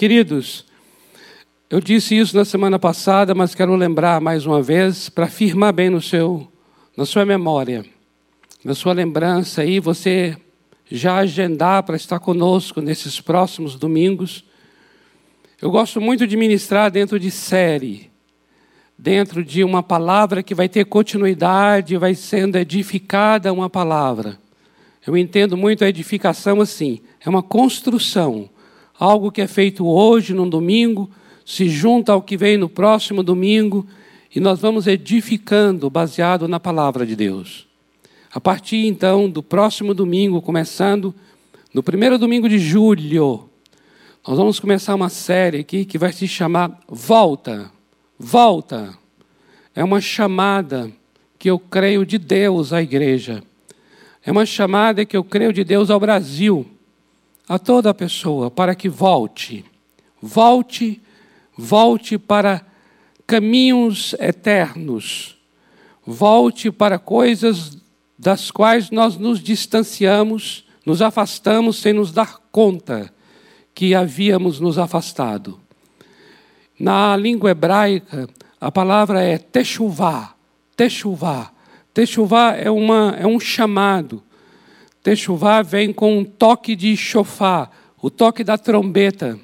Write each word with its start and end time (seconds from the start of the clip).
Queridos, 0.00 0.64
eu 1.68 1.78
disse 1.78 2.16
isso 2.16 2.34
na 2.34 2.46
semana 2.46 2.78
passada, 2.78 3.34
mas 3.34 3.54
quero 3.54 3.76
lembrar 3.76 4.18
mais 4.18 4.46
uma 4.46 4.62
vez 4.62 5.10
para 5.10 5.26
firmar 5.26 5.74
bem 5.74 5.90
no 5.90 6.00
seu, 6.00 6.50
na 6.96 7.04
sua 7.04 7.26
memória, 7.26 7.84
na 8.64 8.74
sua 8.74 8.94
lembrança 8.94 9.60
aí, 9.60 9.78
você 9.78 10.38
já 10.90 11.18
agendar 11.18 11.82
para 11.82 11.96
estar 11.96 12.18
conosco 12.18 12.80
nesses 12.80 13.20
próximos 13.20 13.74
domingos. 13.74 14.42
Eu 15.60 15.70
gosto 15.70 16.00
muito 16.00 16.26
de 16.26 16.34
ministrar 16.34 16.90
dentro 16.90 17.20
de 17.20 17.30
série, 17.30 18.10
dentro 18.96 19.44
de 19.44 19.62
uma 19.62 19.82
palavra 19.82 20.42
que 20.42 20.54
vai 20.54 20.66
ter 20.66 20.86
continuidade, 20.86 21.98
vai 21.98 22.14
sendo 22.14 22.56
edificada 22.56 23.52
uma 23.52 23.68
palavra. 23.68 24.38
Eu 25.06 25.14
entendo 25.14 25.58
muito 25.58 25.84
a 25.84 25.88
edificação 25.90 26.62
assim, 26.62 27.00
é 27.22 27.28
uma 27.28 27.42
construção, 27.42 28.48
algo 29.00 29.32
que 29.32 29.40
é 29.40 29.46
feito 29.46 29.86
hoje, 29.86 30.34
num 30.34 30.46
domingo, 30.48 31.10
se 31.44 31.70
junta 31.70 32.12
ao 32.12 32.20
que 32.20 32.36
vem 32.36 32.58
no 32.58 32.68
próximo 32.68 33.22
domingo, 33.22 33.86
e 34.32 34.38
nós 34.38 34.60
vamos 34.60 34.86
edificando 34.86 35.88
baseado 35.88 36.46
na 36.46 36.60
palavra 36.60 37.06
de 37.06 37.16
Deus. 37.16 37.66
A 38.30 38.38
partir 38.38 38.86
então 38.86 39.28
do 39.28 39.42
próximo 39.42 39.94
domingo, 39.94 40.42
começando 40.42 41.14
no 41.72 41.82
primeiro 41.82 42.18
domingo 42.18 42.46
de 42.46 42.58
julho, 42.58 43.48
nós 44.26 44.36
vamos 44.36 44.60
começar 44.60 44.94
uma 44.94 45.08
série 45.08 45.60
aqui 45.60 45.86
que 45.86 45.96
vai 45.96 46.12
se 46.12 46.28
chamar 46.28 46.78
Volta. 46.86 47.72
Volta. 48.18 48.92
É 49.74 49.82
uma 49.82 50.00
chamada 50.00 50.92
que 51.38 51.48
eu 51.48 51.58
creio 51.58 52.04
de 52.04 52.18
Deus 52.18 52.70
à 52.70 52.82
igreja. 52.82 53.42
É 54.22 54.30
uma 54.30 54.44
chamada 54.44 55.06
que 55.06 55.16
eu 55.16 55.24
creio 55.24 55.54
de 55.54 55.64
Deus 55.64 55.88
ao 55.88 55.98
Brasil, 55.98 56.66
a 57.50 57.58
toda 57.58 57.92
pessoa, 57.92 58.48
para 58.48 58.76
que 58.76 58.88
volte. 58.88 59.64
Volte, 60.22 61.02
volte 61.58 62.16
para 62.16 62.64
caminhos 63.26 64.14
eternos. 64.20 65.36
Volte 66.06 66.70
para 66.70 66.96
coisas 66.96 67.76
das 68.16 68.52
quais 68.52 68.92
nós 68.92 69.16
nos 69.16 69.42
distanciamos, 69.42 70.64
nos 70.86 71.02
afastamos 71.02 71.78
sem 71.78 71.92
nos 71.92 72.12
dar 72.12 72.38
conta 72.52 73.12
que 73.74 73.96
havíamos 73.96 74.60
nos 74.60 74.78
afastado. 74.78 75.58
Na 76.78 77.16
língua 77.16 77.50
hebraica, 77.50 78.28
a 78.60 78.70
palavra 78.70 79.24
é 79.24 79.38
techuvá, 79.38 80.36
techuvá. 80.76 81.50
Techuvá 81.92 82.54
é, 82.54 82.70
uma, 82.70 83.16
é 83.18 83.26
um 83.26 83.40
chamado. 83.40 84.22
Techuvá 85.02 85.62
vem 85.62 85.92
com 85.92 86.18
um 86.18 86.24
toque 86.24 86.76
de 86.76 86.96
chofá, 86.96 87.70
o 88.00 88.10
toque 88.10 88.44
da 88.44 88.58
trombeta. 88.58 89.38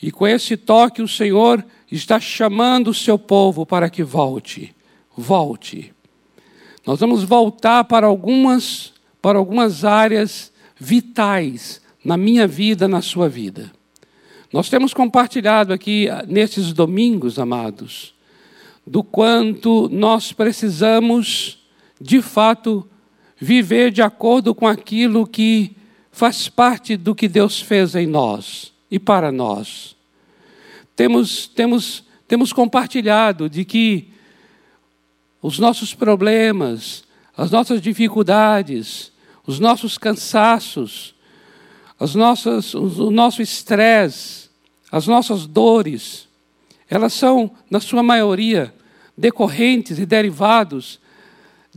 E 0.00 0.10
com 0.10 0.26
esse 0.26 0.56
toque 0.56 1.02
o 1.02 1.08
Senhor 1.08 1.64
está 1.90 2.18
chamando 2.18 2.88
o 2.88 2.94
seu 2.94 3.18
povo 3.18 3.66
para 3.66 3.90
que 3.90 4.02
volte. 4.02 4.74
Volte. 5.16 5.92
Nós 6.86 7.00
vamos 7.00 7.24
voltar 7.24 7.84
para 7.84 8.06
algumas, 8.06 8.92
para 9.20 9.38
algumas 9.38 9.84
áreas 9.84 10.52
vitais 10.78 11.80
na 12.04 12.16
minha 12.16 12.46
vida, 12.46 12.86
na 12.86 13.02
sua 13.02 13.28
vida. 13.28 13.72
Nós 14.52 14.68
temos 14.68 14.94
compartilhado 14.94 15.72
aqui 15.72 16.08
ah, 16.08 16.24
nesses 16.26 16.72
domingos, 16.72 17.38
amados, 17.38 18.14
do 18.86 19.02
quanto 19.02 19.88
nós 19.90 20.32
precisamos, 20.32 21.66
de 22.00 22.22
fato, 22.22 22.88
viver 23.38 23.90
de 23.90 24.02
acordo 24.02 24.54
com 24.54 24.66
aquilo 24.66 25.26
que 25.26 25.76
faz 26.10 26.48
parte 26.48 26.96
do 26.96 27.14
que 27.14 27.28
Deus 27.28 27.60
fez 27.60 27.94
em 27.94 28.06
nós 28.06 28.72
e 28.90 28.98
para 28.98 29.30
nós. 29.30 29.94
Temos, 30.94 31.46
temos, 31.46 32.04
temos 32.26 32.52
compartilhado 32.52 33.50
de 33.50 33.64
que 33.64 34.08
os 35.42 35.58
nossos 35.58 35.92
problemas, 35.92 37.04
as 37.36 37.50
nossas 37.50 37.82
dificuldades, 37.82 39.12
os 39.46 39.60
nossos 39.60 39.98
cansaços, 39.98 41.14
as 42.00 42.14
nossas, 42.14 42.74
o 42.74 43.10
nosso 43.10 43.42
estresse, 43.42 44.48
as 44.90 45.06
nossas 45.06 45.46
dores, 45.46 46.26
elas 46.88 47.12
são, 47.12 47.50
na 47.70 47.80
sua 47.80 48.02
maioria, 48.02 48.74
decorrentes 49.16 49.98
e 49.98 50.06
derivados 50.06 51.00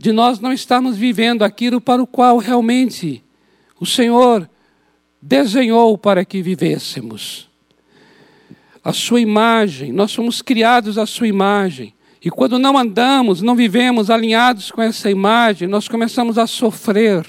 de 0.00 0.12
nós 0.12 0.40
não 0.40 0.50
estarmos 0.50 0.96
vivendo 0.96 1.42
aquilo 1.42 1.78
para 1.78 2.02
o 2.02 2.06
qual 2.06 2.38
realmente 2.38 3.22
o 3.78 3.84
Senhor 3.84 4.48
desenhou 5.20 5.98
para 5.98 6.24
que 6.24 6.40
vivêssemos. 6.40 7.50
A 8.82 8.94
sua 8.94 9.20
imagem, 9.20 9.92
nós 9.92 10.10
somos 10.10 10.40
criados 10.40 10.96
à 10.96 11.04
sua 11.04 11.28
imagem. 11.28 11.92
E 12.24 12.30
quando 12.30 12.58
não 12.58 12.78
andamos, 12.78 13.42
não 13.42 13.54
vivemos 13.54 14.08
alinhados 14.08 14.70
com 14.70 14.80
essa 14.80 15.10
imagem, 15.10 15.68
nós 15.68 15.86
começamos 15.86 16.38
a 16.38 16.46
sofrer 16.46 17.26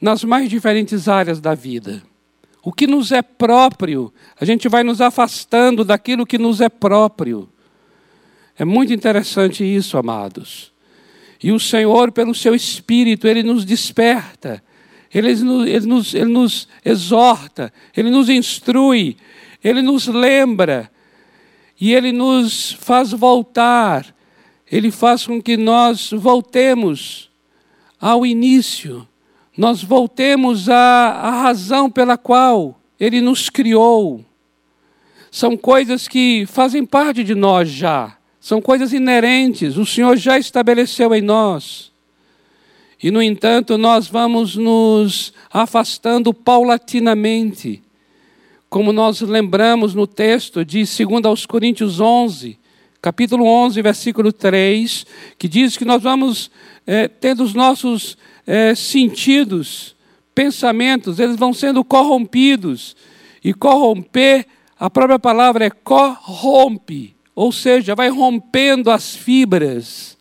nas 0.00 0.24
mais 0.24 0.50
diferentes 0.50 1.06
áreas 1.06 1.40
da 1.40 1.54
vida. 1.54 2.02
O 2.64 2.72
que 2.72 2.88
nos 2.88 3.12
é 3.12 3.22
próprio, 3.22 4.12
a 4.40 4.44
gente 4.44 4.68
vai 4.68 4.82
nos 4.82 5.00
afastando 5.00 5.84
daquilo 5.84 6.26
que 6.26 6.36
nos 6.36 6.60
é 6.60 6.68
próprio. 6.68 7.48
É 8.58 8.64
muito 8.64 8.92
interessante 8.92 9.62
isso, 9.62 9.96
amados. 9.96 10.71
E 11.42 11.50
o 11.50 11.58
Senhor, 11.58 12.12
pelo 12.12 12.34
seu 12.34 12.54
Espírito, 12.54 13.26
Ele 13.26 13.42
nos 13.42 13.64
desperta, 13.64 14.62
Ele 15.12 15.34
nos, 15.34 15.66
ele 15.68 15.86
nos, 15.86 16.14
ele 16.14 16.30
nos 16.30 16.68
exorta, 16.84 17.72
Ele 17.96 18.10
nos 18.10 18.28
instrui, 18.28 19.16
Ele 19.62 19.82
nos 19.82 20.06
lembra 20.06 20.90
e 21.84 21.92
ele 21.92 22.12
nos 22.12 22.70
faz 22.74 23.10
voltar, 23.10 24.14
ele 24.70 24.92
faz 24.92 25.26
com 25.26 25.42
que 25.42 25.56
nós 25.56 26.12
voltemos 26.12 27.28
ao 28.00 28.24
início, 28.24 29.04
nós 29.58 29.82
voltemos 29.82 30.68
à, 30.68 30.76
à 30.76 31.42
razão 31.42 31.90
pela 31.90 32.16
qual 32.16 32.80
ele 33.00 33.20
nos 33.20 33.50
criou. 33.50 34.24
São 35.28 35.56
coisas 35.56 36.06
que 36.06 36.46
fazem 36.46 36.86
parte 36.86 37.24
de 37.24 37.34
nós 37.34 37.68
já, 37.68 38.16
são 38.42 38.60
coisas 38.60 38.92
inerentes, 38.92 39.76
o 39.76 39.86
Senhor 39.86 40.16
já 40.16 40.36
estabeleceu 40.36 41.14
em 41.14 41.22
nós. 41.22 41.92
E, 43.00 43.08
no 43.08 43.22
entanto, 43.22 43.78
nós 43.78 44.08
vamos 44.08 44.56
nos 44.56 45.32
afastando 45.48 46.34
paulatinamente 46.34 47.80
como 48.68 48.92
nós 48.92 49.20
lembramos 49.20 49.94
no 49.94 50.08
texto 50.08 50.64
de 50.64 50.78
2 50.78 51.24
aos 51.24 51.46
Coríntios 51.46 52.00
11, 52.00 52.58
capítulo 53.00 53.44
11, 53.46 53.80
versículo 53.80 54.32
3, 54.32 55.06
que 55.38 55.46
diz 55.46 55.76
que 55.76 55.84
nós 55.84 56.02
vamos 56.02 56.50
é, 56.84 57.06
tendo 57.06 57.44
os 57.44 57.54
nossos 57.54 58.18
é, 58.44 58.74
sentidos, 58.74 59.94
pensamentos, 60.34 61.20
eles 61.20 61.36
vão 61.36 61.54
sendo 61.54 61.84
corrompidos. 61.84 62.96
E 63.44 63.54
corromper, 63.54 64.46
a 64.76 64.90
própria 64.90 65.18
palavra 65.18 65.66
é 65.66 65.70
corrompe, 65.70 67.11
ou 67.34 67.52
seja, 67.52 67.94
vai 67.94 68.08
rompendo 68.08 68.90
as 68.90 69.14
fibras, 69.14 70.16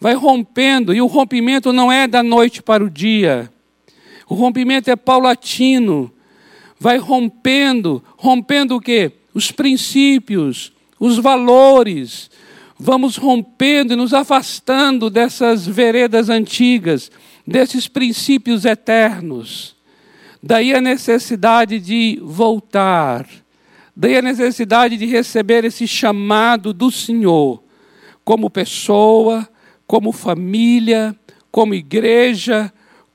vai 0.00 0.14
rompendo, 0.14 0.94
e 0.94 1.00
o 1.00 1.06
rompimento 1.06 1.72
não 1.72 1.90
é 1.90 2.06
da 2.06 2.22
noite 2.22 2.62
para 2.62 2.84
o 2.84 2.90
dia, 2.90 3.50
o 4.28 4.34
rompimento 4.34 4.90
é 4.90 4.96
paulatino 4.96 6.12
vai 6.78 6.98
rompendo, 6.98 8.02
rompendo 8.16 8.76
o 8.76 8.80
quê? 8.80 9.12
Os 9.34 9.50
princípios, 9.50 10.72
os 10.98 11.18
valores. 11.18 12.30
Vamos 12.78 13.16
rompendo 13.16 13.92
e 13.92 13.96
nos 13.96 14.12
afastando 14.12 15.08
dessas 15.08 15.66
veredas 15.66 16.28
antigas, 16.28 17.10
desses 17.46 17.88
princípios 17.88 18.64
eternos. 18.64 19.74
Daí 20.42 20.74
a 20.74 20.80
necessidade 20.80 21.80
de 21.80 22.20
voltar. 22.22 23.26
Daí 23.98 24.18
a 24.18 24.22
necessidade 24.22 24.98
de 24.98 25.06
receber 25.06 25.64
esse 25.64 25.88
chamado 25.88 26.74
do 26.74 26.90
Senhor, 26.90 27.62
como 28.22 28.50
pessoa, 28.50 29.48
como 29.86 30.12
família, 30.12 31.16
como 31.50 31.72
igreja, 31.72 32.70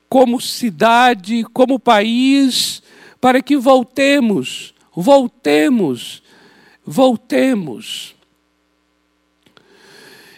como 0.08 0.40
cidade, 0.40 1.44
como 1.52 1.78
país, 1.78 2.82
para 3.20 3.40
que 3.40 3.56
voltemos, 3.56 4.74
voltemos, 4.92 6.20
voltemos. 6.84 8.16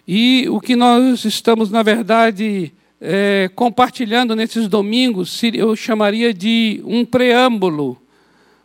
E 0.07 0.47
o 0.51 0.61
que 0.61 0.77
nós 0.77 1.25
estamos, 1.25 1.71
na 1.71 1.83
verdade, 1.83 2.71
é, 3.01 3.51
compartilhando 3.55 4.37
nesses 4.37 4.69
domingos, 4.69 5.43
eu 5.43 5.75
chamaria 5.75 6.35
de 6.35 6.83
um 6.85 7.03
preâmbulo 7.07 8.04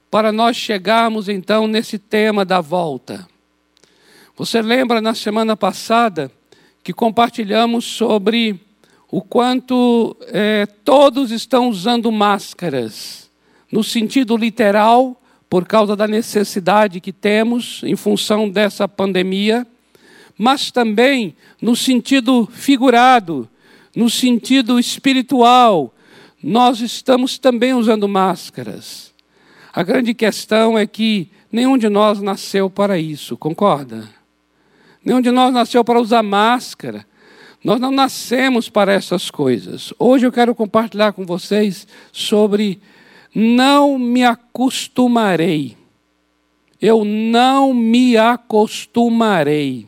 para 0.09 0.31
nós 0.31 0.55
chegarmos 0.55 1.29
então 1.29 1.67
nesse 1.67 1.99
tema 1.99 2.43
da 2.43 2.61
volta. 2.61 3.27
Você 4.35 4.61
lembra 4.61 5.01
na 5.01 5.13
semana 5.13 5.55
passada 5.55 6.31
que 6.83 6.93
compartilhamos 6.93 7.85
sobre 7.85 8.59
o 9.11 9.21
quanto 9.21 10.15
é, 10.27 10.65
todos 10.65 11.31
estão 11.31 11.69
usando 11.69 12.11
máscaras 12.11 13.29
no 13.71 13.83
sentido 13.83 14.35
literal, 14.35 15.15
por 15.49 15.65
causa 15.65 15.95
da 15.95 16.07
necessidade 16.07 16.99
que 16.99 17.11
temos 17.11 17.81
em 17.83 17.95
função 17.95 18.47
dessa 18.49 18.87
pandemia, 18.87 19.65
mas 20.37 20.71
também 20.71 21.35
no 21.61 21.75
sentido 21.75 22.47
figurado, 22.51 23.49
no 23.95 24.09
sentido 24.09 24.79
espiritual, 24.79 25.93
nós 26.41 26.81
estamos 26.81 27.37
também 27.37 27.73
usando 27.73 28.07
máscaras. 28.07 29.08
A 29.73 29.83
grande 29.83 30.13
questão 30.13 30.77
é 30.77 30.87
que 30.87 31.29
nenhum 31.51 31.77
de 31.77 31.89
nós 31.89 32.21
nasceu 32.21 32.69
para 32.69 32.97
isso, 32.97 33.37
concorda? 33.37 34.09
Nenhum 35.03 35.21
de 35.21 35.31
nós 35.31 35.53
nasceu 35.53 35.83
para 35.83 35.99
usar 35.99 36.23
máscara. 36.23 37.05
Nós 37.63 37.79
não 37.79 37.91
nascemos 37.91 38.69
para 38.69 38.93
essas 38.93 39.29
coisas. 39.29 39.93
Hoje 39.99 40.25
eu 40.25 40.31
quero 40.31 40.55
compartilhar 40.55 41.13
com 41.13 41.25
vocês 41.25 41.87
sobre 42.11 42.79
não 43.33 43.97
me 43.99 44.23
acostumarei. 44.23 45.77
Eu 46.81 47.03
não 47.03 47.73
me 47.73 48.17
acostumarei. 48.17 49.87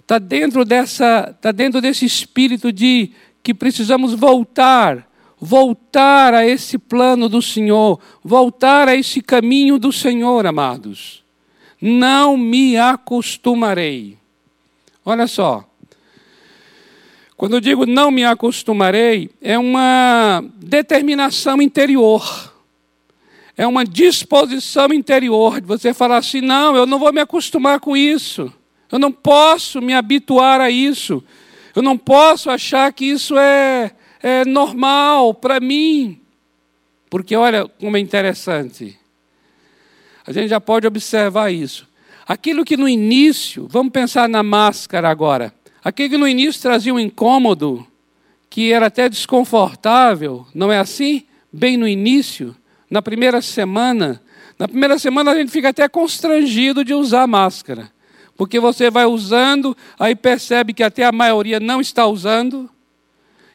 Está 0.00 0.18
dentro 0.18 0.64
dessa, 0.64 1.36
tá 1.40 1.50
dentro 1.50 1.80
desse 1.80 2.04
espírito 2.04 2.72
de 2.72 3.10
que 3.42 3.54
precisamos 3.54 4.14
voltar, 4.14 5.07
voltar 5.40 6.34
a 6.34 6.46
esse 6.46 6.78
plano 6.78 7.28
do 7.28 7.40
Senhor, 7.40 8.00
voltar 8.22 8.88
a 8.88 8.96
esse 8.96 9.20
caminho 9.20 9.78
do 9.78 9.92
Senhor, 9.92 10.46
amados. 10.46 11.24
Não 11.80 12.36
me 12.36 12.76
acostumarei. 12.76 14.18
Olha 15.04 15.26
só, 15.26 15.64
quando 17.36 17.54
eu 17.54 17.60
digo 17.60 17.86
não 17.86 18.10
me 18.10 18.24
acostumarei, 18.24 19.30
é 19.40 19.56
uma 19.58 20.44
determinação 20.56 21.62
interior. 21.62 22.52
É 23.56 23.66
uma 23.66 23.84
disposição 23.84 24.92
interior 24.92 25.60
de 25.60 25.66
você 25.66 25.94
falar 25.94 26.18
assim: 26.18 26.40
não, 26.40 26.76
eu 26.76 26.84
não 26.84 26.98
vou 26.98 27.12
me 27.12 27.20
acostumar 27.20 27.80
com 27.80 27.96
isso. 27.96 28.52
Eu 28.90 28.98
não 28.98 29.12
posso 29.12 29.80
me 29.80 29.94
habituar 29.94 30.60
a 30.60 30.70
isso. 30.70 31.22
Eu 31.74 31.82
não 31.82 31.96
posso 31.96 32.50
achar 32.50 32.92
que 32.92 33.04
isso 33.04 33.38
é, 33.38 33.92
é 34.22 34.44
normal 34.44 35.34
para 35.34 35.60
mim. 35.60 36.20
Porque 37.10 37.34
olha 37.34 37.66
como 37.66 37.96
é 37.96 38.00
interessante. 38.00 38.98
A 40.26 40.32
gente 40.32 40.48
já 40.48 40.60
pode 40.60 40.86
observar 40.86 41.50
isso. 41.50 41.88
Aquilo 42.26 42.64
que 42.64 42.76
no 42.76 42.88
início, 42.88 43.66
vamos 43.70 43.92
pensar 43.92 44.28
na 44.28 44.42
máscara 44.42 45.08
agora. 45.08 45.54
Aquele 45.82 46.10
que 46.10 46.18
no 46.18 46.28
início 46.28 46.60
trazia 46.60 46.92
um 46.92 47.00
incômodo, 47.00 47.86
que 48.50 48.72
era 48.72 48.86
até 48.86 49.08
desconfortável, 49.08 50.46
não 50.54 50.70
é 50.70 50.78
assim? 50.78 51.24
Bem 51.50 51.78
no 51.78 51.88
início, 51.88 52.54
na 52.90 53.00
primeira 53.00 53.40
semana. 53.40 54.20
Na 54.58 54.68
primeira 54.68 54.98
semana 54.98 55.30
a 55.30 55.34
gente 55.34 55.50
fica 55.50 55.70
até 55.70 55.88
constrangido 55.88 56.84
de 56.84 56.92
usar 56.92 57.26
máscara. 57.26 57.90
Porque 58.36 58.60
você 58.60 58.90
vai 58.90 59.06
usando, 59.06 59.76
aí 59.98 60.14
percebe 60.14 60.74
que 60.74 60.82
até 60.82 61.04
a 61.04 61.12
maioria 61.12 61.58
não 61.58 61.80
está 61.80 62.06
usando, 62.06 62.68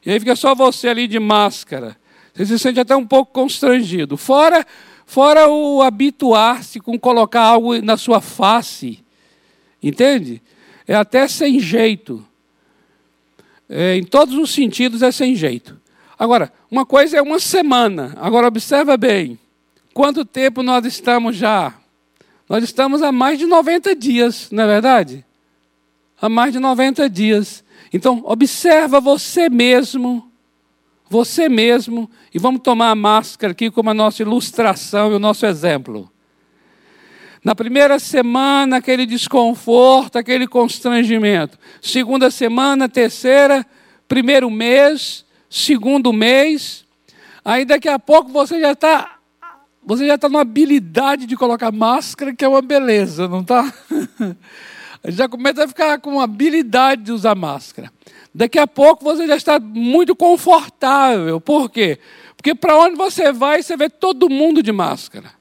e 0.05 0.11
aí 0.11 0.19
fica 0.19 0.35
só 0.35 0.53
você 0.53 0.87
ali 0.87 1.07
de 1.07 1.19
máscara. 1.19 1.97
Você 2.33 2.45
se 2.45 2.59
sente 2.59 2.79
até 2.79 2.95
um 2.95 3.05
pouco 3.05 3.31
constrangido. 3.31 4.17
Fora, 4.17 4.65
fora 5.05 5.47
o 5.47 5.81
habituar-se 5.81 6.79
com 6.79 6.97
colocar 6.99 7.41
algo 7.41 7.79
na 7.81 7.97
sua 7.97 8.19
face. 8.21 9.03
Entende? 9.81 10.41
é 10.87 10.95
até 10.95 11.27
sem 11.27 11.59
jeito. 11.59 12.25
É, 13.69 13.95
em 13.95 14.03
todos 14.03 14.35
os 14.35 14.51
sentidos 14.53 15.01
é 15.01 15.11
sem 15.11 15.35
jeito. 15.35 15.79
Agora, 16.17 16.51
uma 16.69 16.85
coisa 16.85 17.17
é 17.17 17.21
uma 17.21 17.39
semana. 17.39 18.13
Agora, 18.17 18.47
observa 18.47 18.97
bem. 18.97 19.39
Quanto 19.93 20.25
tempo 20.25 20.61
nós 20.61 20.85
estamos 20.85 21.35
já? 21.35 21.73
Nós 22.47 22.63
estamos 22.63 23.01
há 23.01 23.11
mais 23.11 23.39
de 23.39 23.45
90 23.45 23.95
dias, 23.95 24.49
não 24.51 24.63
é 24.63 24.67
verdade? 24.67 25.25
Há 26.21 26.29
mais 26.29 26.53
de 26.53 26.59
90 26.59 27.09
dias. 27.09 27.63
Então, 27.91 28.23
observa 28.25 28.99
você 28.99 29.49
mesmo, 29.49 30.31
você 31.09 31.47
mesmo, 31.47 32.09
e 32.33 32.39
vamos 32.39 32.61
tomar 32.61 32.89
a 32.89 32.95
máscara 32.95 33.51
aqui 33.51 33.69
como 33.69 33.89
a 33.89 33.93
nossa 33.93 34.21
ilustração 34.21 35.11
e 35.11 35.15
o 35.15 35.19
nosso 35.19 35.45
exemplo. 35.45 36.11
Na 37.43 37.53
primeira 37.53 37.99
semana, 37.99 38.77
aquele 38.77 39.05
desconforto, 39.05 40.17
aquele 40.17 40.47
constrangimento. 40.47 41.59
Segunda 41.81 42.31
semana, 42.31 42.87
terceira, 42.87 43.65
primeiro 44.07 44.49
mês, 44.49 45.25
segundo 45.49 46.13
mês. 46.13 46.85
Aí 47.43 47.65
daqui 47.65 47.89
a 47.89 47.99
pouco 47.99 48.31
você 48.31 48.61
já 48.61 48.71
está. 48.71 49.17
Você 49.85 50.07
já 50.07 50.15
está 50.15 50.29
numa 50.29 50.41
habilidade 50.41 51.25
de 51.25 51.35
colocar 51.35 51.69
máscara, 51.69 52.33
que 52.33 52.45
é 52.45 52.47
uma 52.47 52.61
beleza, 52.61 53.27
não 53.27 53.41
está? 53.41 53.71
já 55.05 55.27
começa 55.27 55.63
a 55.63 55.67
ficar 55.67 55.99
com 55.99 56.21
habilidade 56.21 57.03
de 57.03 57.11
usar 57.11 57.35
máscara. 57.35 57.91
Daqui 58.33 58.57
a 58.57 58.65
pouco 58.65 59.03
você 59.03 59.27
já 59.27 59.35
está 59.35 59.59
muito 59.59 60.15
confortável. 60.15 61.39
Por 61.39 61.69
quê? 61.69 61.99
Porque 62.35 62.55
para 62.55 62.77
onde 62.77 62.95
você 62.95 63.31
vai, 63.31 63.61
você 63.61 63.77
vê 63.77 63.89
todo 63.89 64.29
mundo 64.29 64.63
de 64.63 64.71
máscara. 64.71 65.31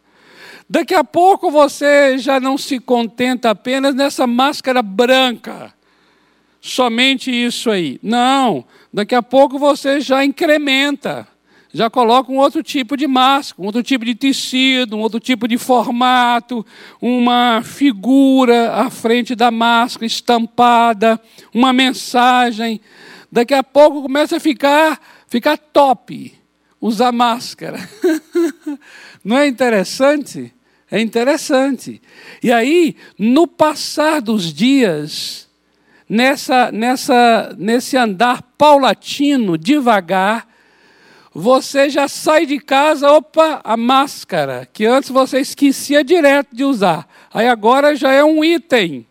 Daqui 0.68 0.94
a 0.94 1.04
pouco 1.04 1.50
você 1.50 2.18
já 2.18 2.40
não 2.40 2.56
se 2.56 2.78
contenta 2.78 3.50
apenas 3.50 3.94
nessa 3.94 4.26
máscara 4.26 4.82
branca. 4.82 5.72
Somente 6.60 7.30
isso 7.30 7.70
aí. 7.70 7.98
Não. 8.02 8.64
Daqui 8.92 9.14
a 9.14 9.22
pouco 9.22 9.58
você 9.58 10.00
já 10.00 10.24
incrementa. 10.24 11.26
Já 11.74 11.88
coloca 11.88 12.30
um 12.30 12.36
outro 12.36 12.62
tipo 12.62 12.96
de 12.96 13.06
máscara, 13.06 13.62
um 13.62 13.66
outro 13.66 13.82
tipo 13.82 14.04
de 14.04 14.14
tecido, 14.14 14.96
um 14.96 15.00
outro 15.00 15.18
tipo 15.18 15.48
de 15.48 15.56
formato, 15.56 16.64
uma 17.00 17.62
figura 17.62 18.72
à 18.74 18.90
frente 18.90 19.34
da 19.34 19.50
máscara 19.50 20.04
estampada, 20.04 21.20
uma 21.54 21.72
mensagem. 21.72 22.80
Daqui 23.30 23.54
a 23.54 23.62
pouco 23.62 24.02
começa 24.02 24.36
a 24.36 24.40
ficar, 24.40 25.00
ficar 25.26 25.56
top 25.56 26.42
usar 26.82 27.12
máscara. 27.12 27.78
Não 29.24 29.38
é 29.38 29.46
interessante? 29.46 30.52
É 30.90 31.00
interessante. 31.00 32.02
E 32.42 32.50
aí, 32.50 32.96
no 33.16 33.46
passar 33.46 34.20
dos 34.20 34.52
dias, 34.52 35.48
nessa, 36.08 36.72
nessa, 36.72 37.54
nesse 37.56 37.96
andar 37.96 38.42
paulatino, 38.58 39.56
devagar, 39.56 40.51
você 41.34 41.88
já 41.88 42.08
sai 42.08 42.44
de 42.44 42.58
casa, 42.58 43.10
opa, 43.10 43.60
a 43.64 43.76
máscara, 43.76 44.68
que 44.70 44.84
antes 44.84 45.10
você 45.10 45.40
esquecia 45.40 46.04
direto 46.04 46.54
de 46.54 46.62
usar. 46.62 47.08
Aí 47.32 47.48
agora 47.48 47.96
já 47.96 48.12
é 48.12 48.22
um 48.22 48.44
item. 48.44 49.06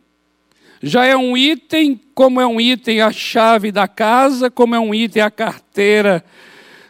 Já 0.83 1.05
é 1.05 1.15
um 1.17 1.35
item, 1.35 1.99
como 2.13 2.39
é 2.39 2.45
um 2.45 2.61
item 2.61 3.01
a 3.01 3.11
chave 3.11 3.71
da 3.71 3.87
casa, 3.87 4.51
como 4.51 4.75
é 4.75 4.79
um 4.79 4.93
item 4.93 5.21
a 5.21 5.31
carteira 5.31 6.23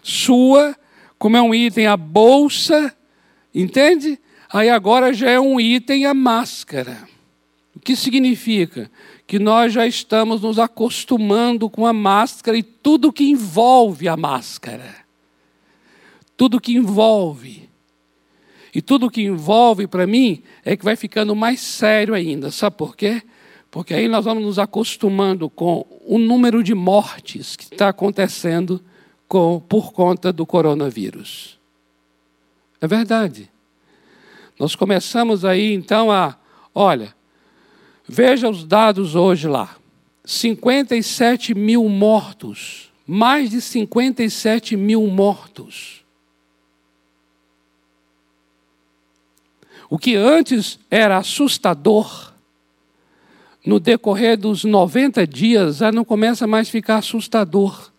sua, 0.01 0.75
como 1.17 1.37
é 1.37 1.41
um 1.41 1.53
item 1.53 1.87
a 1.87 1.95
bolsa, 1.95 2.93
entende? 3.53 4.19
Aí 4.51 4.69
agora 4.69 5.13
já 5.13 5.29
é 5.29 5.39
um 5.39 5.59
item 5.59 6.05
a 6.05 6.13
máscara. 6.13 7.07
O 7.75 7.79
que 7.79 7.95
significa? 7.95 8.91
Que 9.25 9.39
nós 9.39 9.71
já 9.71 9.87
estamos 9.87 10.41
nos 10.41 10.59
acostumando 10.59 11.69
com 11.69 11.85
a 11.85 11.93
máscara 11.93 12.57
e 12.57 12.63
tudo 12.63 13.13
que 13.13 13.23
envolve 13.23 14.09
a 14.09 14.17
máscara. 14.17 15.00
Tudo 16.41 16.59
que 16.59 16.73
envolve. 16.73 17.69
E 18.73 18.81
tudo 18.81 19.11
que 19.11 19.21
envolve, 19.21 19.85
para 19.85 20.07
mim, 20.07 20.41
é 20.65 20.75
que 20.75 20.83
vai 20.83 20.95
ficando 20.95 21.35
mais 21.35 21.59
sério 21.59 22.15
ainda. 22.15 22.49
Sabe 22.49 22.77
por 22.77 22.97
quê? 22.97 23.21
Porque 23.69 23.93
aí 23.93 24.07
nós 24.07 24.25
vamos 24.25 24.43
nos 24.43 24.57
acostumando 24.57 25.51
com 25.51 25.85
o 26.03 26.17
número 26.17 26.63
de 26.63 26.73
mortes 26.73 27.55
que 27.55 27.65
está 27.65 27.89
acontecendo 27.89 28.83
com, 29.27 29.59
por 29.59 29.93
conta 29.93 30.33
do 30.33 30.43
coronavírus. 30.43 31.59
É 32.81 32.87
verdade. 32.87 33.47
Nós 34.59 34.73
começamos 34.73 35.45
aí 35.45 35.71
então 35.71 36.11
a, 36.11 36.35
olha, 36.73 37.13
veja 38.09 38.49
os 38.49 38.63
dados 38.63 39.13
hoje 39.13 39.47
lá: 39.47 39.75
57 40.25 41.53
mil 41.53 41.87
mortos, 41.87 42.91
mais 43.05 43.51
de 43.51 43.61
57 43.61 44.75
mil 44.75 45.05
mortos. 45.05 46.00
O 49.91 49.99
que 49.99 50.15
antes 50.15 50.79
era 50.89 51.17
assustador, 51.17 52.33
no 53.63 53.79
decorrer 53.79 54.35
dos 54.35 54.63
90 54.63 55.27
dias 55.27 55.77
já 55.77 55.91
não 55.91 56.03
começa 56.03 56.47
mais 56.47 56.67
a 56.67 56.71
ficar 56.71 56.97
assustador. 56.97 57.91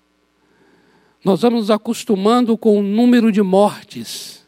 Nós 1.24 1.42
vamos 1.42 1.60
nos 1.60 1.70
acostumando 1.70 2.58
com 2.58 2.80
o 2.80 2.82
número 2.82 3.30
de 3.30 3.42
mortes 3.42 4.42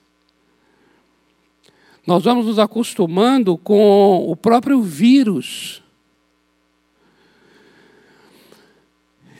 nós 2.06 2.24
vamos 2.24 2.46
nos 2.46 2.58
acostumando 2.58 3.56
com 3.56 4.30
o 4.30 4.36
próprio 4.36 4.82
vírus. 4.82 5.82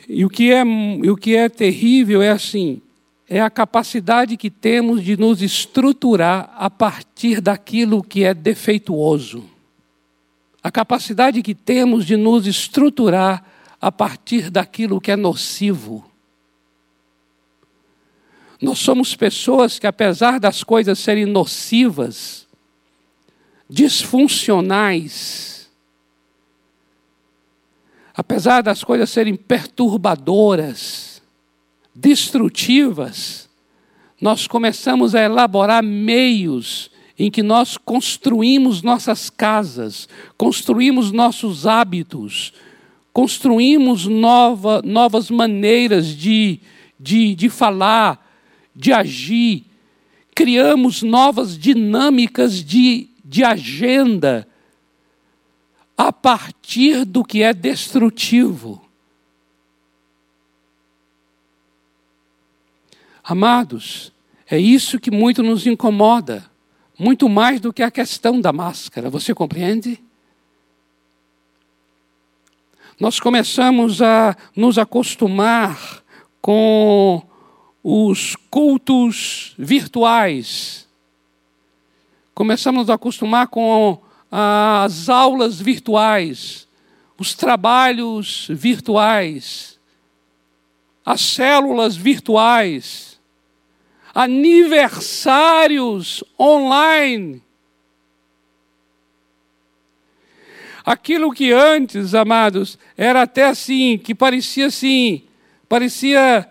E 0.07 0.25
o 0.25 0.29
que 0.29 0.51
é, 0.51 0.63
o 0.63 1.15
que 1.15 1.35
é 1.35 1.47
terrível 1.47 2.21
é 2.21 2.29
assim: 2.29 2.81
é 3.27 3.41
a 3.41 3.49
capacidade 3.49 4.37
que 4.37 4.51
temos 4.51 5.03
de 5.03 5.17
nos 5.17 5.41
estruturar 5.41 6.53
a 6.55 6.69
partir 6.69 7.41
daquilo 7.41 8.03
que 8.03 8.23
é 8.23 8.33
defeituoso. 8.33 9.43
A 10.61 10.71
capacidade 10.71 11.41
que 11.41 11.55
temos 11.55 12.05
de 12.05 12.15
nos 12.15 12.45
estruturar 12.45 13.43
a 13.81 13.91
partir 13.91 14.49
daquilo 14.49 15.01
que 15.01 15.11
é 15.11 15.15
nocivo. 15.15 16.09
Nós 18.61 18.79
somos 18.79 19.15
pessoas 19.15 19.79
que, 19.79 19.87
apesar 19.87 20.39
das 20.39 20.63
coisas 20.63 20.97
serem 20.97 21.25
nocivas, 21.25 22.47
disfuncionais, 23.69 25.69
apesar 28.15 28.61
das 28.61 28.83
coisas 28.83 29.09
serem 29.09 29.35
perturbadoras, 29.35 31.14
destrutivas, 31.95 33.49
nós 34.19 34.47
começamos 34.47 35.15
a 35.15 35.21
elaborar 35.21 35.81
meios 35.81 36.91
em 37.17 37.31
que 37.31 37.41
nós 37.41 37.77
construímos 37.77 38.81
nossas 38.81 39.29
casas, 39.29 40.09
construímos 40.37 41.11
nossos 41.11 41.65
hábitos, 41.65 42.53
construímos 43.13 44.05
nova, 44.05 44.81
novas 44.83 45.31
maneiras 45.31 46.07
de, 46.07 46.59
de, 46.99 47.33
de 47.33 47.47
falar, 47.47 48.21
de 48.75 48.91
agir, 48.91 49.63
criamos 50.35 51.01
novas 51.01 51.57
dinâmicas 51.57 52.61
de, 52.61 53.07
de 53.23 53.41
agenda 53.41 54.45
a 55.97 56.11
partir 56.11 57.05
do 57.05 57.23
que 57.23 57.41
é 57.41 57.53
destrutivo. 57.53 58.84
Amados, 63.27 64.13
é 64.47 64.55
isso 64.59 64.99
que 64.99 65.09
muito 65.09 65.41
nos 65.41 65.65
incomoda, 65.65 66.45
muito 66.97 67.27
mais 67.27 67.59
do 67.59 67.73
que 67.73 67.81
a 67.81 67.89
questão 67.89 68.39
da 68.39 68.53
máscara, 68.53 69.09
você 69.09 69.33
compreende? 69.33 69.99
Nós 72.99 73.19
começamos 73.19 73.99
a 73.99 74.37
nos 74.55 74.77
acostumar 74.77 76.03
com 76.39 77.23
os 77.83 78.35
cultos 78.51 79.55
virtuais. 79.57 80.87
Começamos 82.35 82.81
a 82.81 82.83
nos 82.83 82.89
acostumar 82.91 83.47
com 83.47 83.99
as 84.31 85.09
aulas 85.09 85.59
virtuais, 85.59 86.67
os 87.17 87.33
trabalhos 87.33 88.45
virtuais, 88.51 89.79
as 91.03 91.21
células 91.21 91.95
virtuais, 91.95 93.14
aniversários 94.15 96.23
online. 96.39 97.43
Aquilo 100.85 101.33
que 101.33 101.51
antes, 101.51 102.15
amados, 102.15 102.79
era 102.95 103.23
até 103.23 103.43
assim, 103.43 103.97
que 103.97 104.15
parecia 104.15 104.67
assim, 104.67 105.23
parecia 105.67 106.49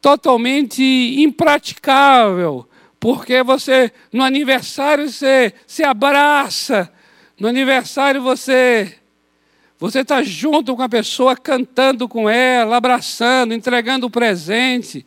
totalmente 0.00 0.82
impraticável, 0.82 2.68
porque 2.98 3.42
você, 3.42 3.92
no 4.12 4.24
aniversário, 4.24 5.08
você 5.08 5.54
se 5.66 5.84
abraça, 5.84 6.92
no 7.38 7.46
aniversário 7.46 8.22
você 8.22 8.98
você 9.78 10.00
está 10.00 10.22
junto 10.22 10.74
com 10.74 10.82
a 10.82 10.88
pessoa, 10.88 11.36
cantando 11.36 12.08
com 12.08 12.30
ela, 12.30 12.76
abraçando, 12.76 13.52
entregando 13.52 14.06
o 14.06 14.10
presente. 14.10 15.04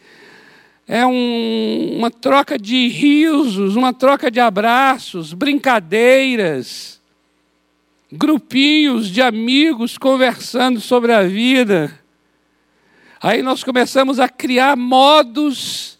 É 0.87 1.05
um, 1.05 1.97
uma 1.97 2.09
troca 2.09 2.57
de 2.57 2.87
risos, 2.87 3.75
uma 3.75 3.93
troca 3.93 4.31
de 4.31 4.39
abraços, 4.39 5.33
brincadeiras, 5.33 7.01
grupinhos 8.09 9.09
de 9.09 9.21
amigos 9.21 9.97
conversando 9.97 10.79
sobre 10.79 11.11
a 11.11 11.23
vida. 11.23 11.99
Aí 13.21 13.41
nós 13.41 13.65
começamos 13.65 14.17
a 14.17 14.29
criar 14.29 14.77
modos, 14.77 15.97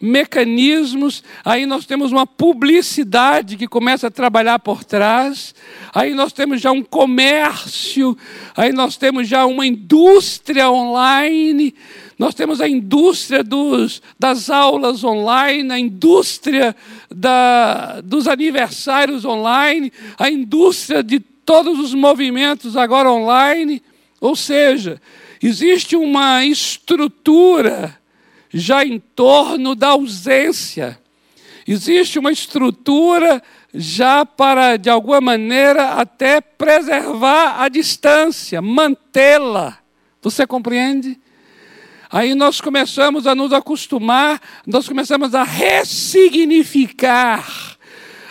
mecanismos, 0.00 1.22
aí 1.44 1.66
nós 1.66 1.84
temos 1.84 2.12
uma 2.12 2.26
publicidade 2.26 3.56
que 3.56 3.66
começa 3.66 4.06
a 4.06 4.10
trabalhar 4.10 4.58
por 4.58 4.84
trás, 4.84 5.54
aí 5.94 6.14
nós 6.14 6.32
temos 6.32 6.60
já 6.60 6.70
um 6.70 6.82
comércio, 6.82 8.16
aí 8.56 8.72
nós 8.72 8.96
temos 8.96 9.28
já 9.28 9.44
uma 9.44 9.66
indústria 9.66 10.70
online, 10.70 11.74
nós 12.18 12.34
temos 12.34 12.60
a 12.60 12.68
indústria 12.68 13.44
dos, 13.44 14.00
das 14.18 14.48
aulas 14.48 15.04
online, 15.04 15.70
a 15.72 15.78
indústria 15.78 16.74
da, 17.10 18.00
dos 18.00 18.26
aniversários 18.26 19.24
online, 19.24 19.92
a 20.18 20.30
indústria 20.30 21.02
de 21.02 21.20
todos 21.20 21.78
os 21.78 21.92
movimentos 21.94 22.76
agora 22.76 23.10
online. 23.10 23.82
Ou 24.20 24.34
seja, 24.34 25.00
Existe 25.42 25.96
uma 25.96 26.44
estrutura 26.44 27.96
já 28.52 28.84
em 28.84 28.98
torno 28.98 29.74
da 29.74 29.88
ausência. 29.88 30.98
Existe 31.66 32.18
uma 32.18 32.32
estrutura 32.32 33.42
já 33.74 34.24
para, 34.24 34.76
de 34.76 34.88
alguma 34.88 35.20
maneira, 35.20 35.92
até 35.92 36.40
preservar 36.40 37.60
a 37.60 37.68
distância, 37.68 38.62
mantê-la. 38.62 39.78
Você 40.22 40.46
compreende? 40.46 41.18
Aí 42.10 42.34
nós 42.34 42.60
começamos 42.60 43.26
a 43.26 43.34
nos 43.34 43.52
acostumar, 43.52 44.40
nós 44.66 44.88
começamos 44.88 45.34
a 45.34 45.42
ressignificar 45.42 47.76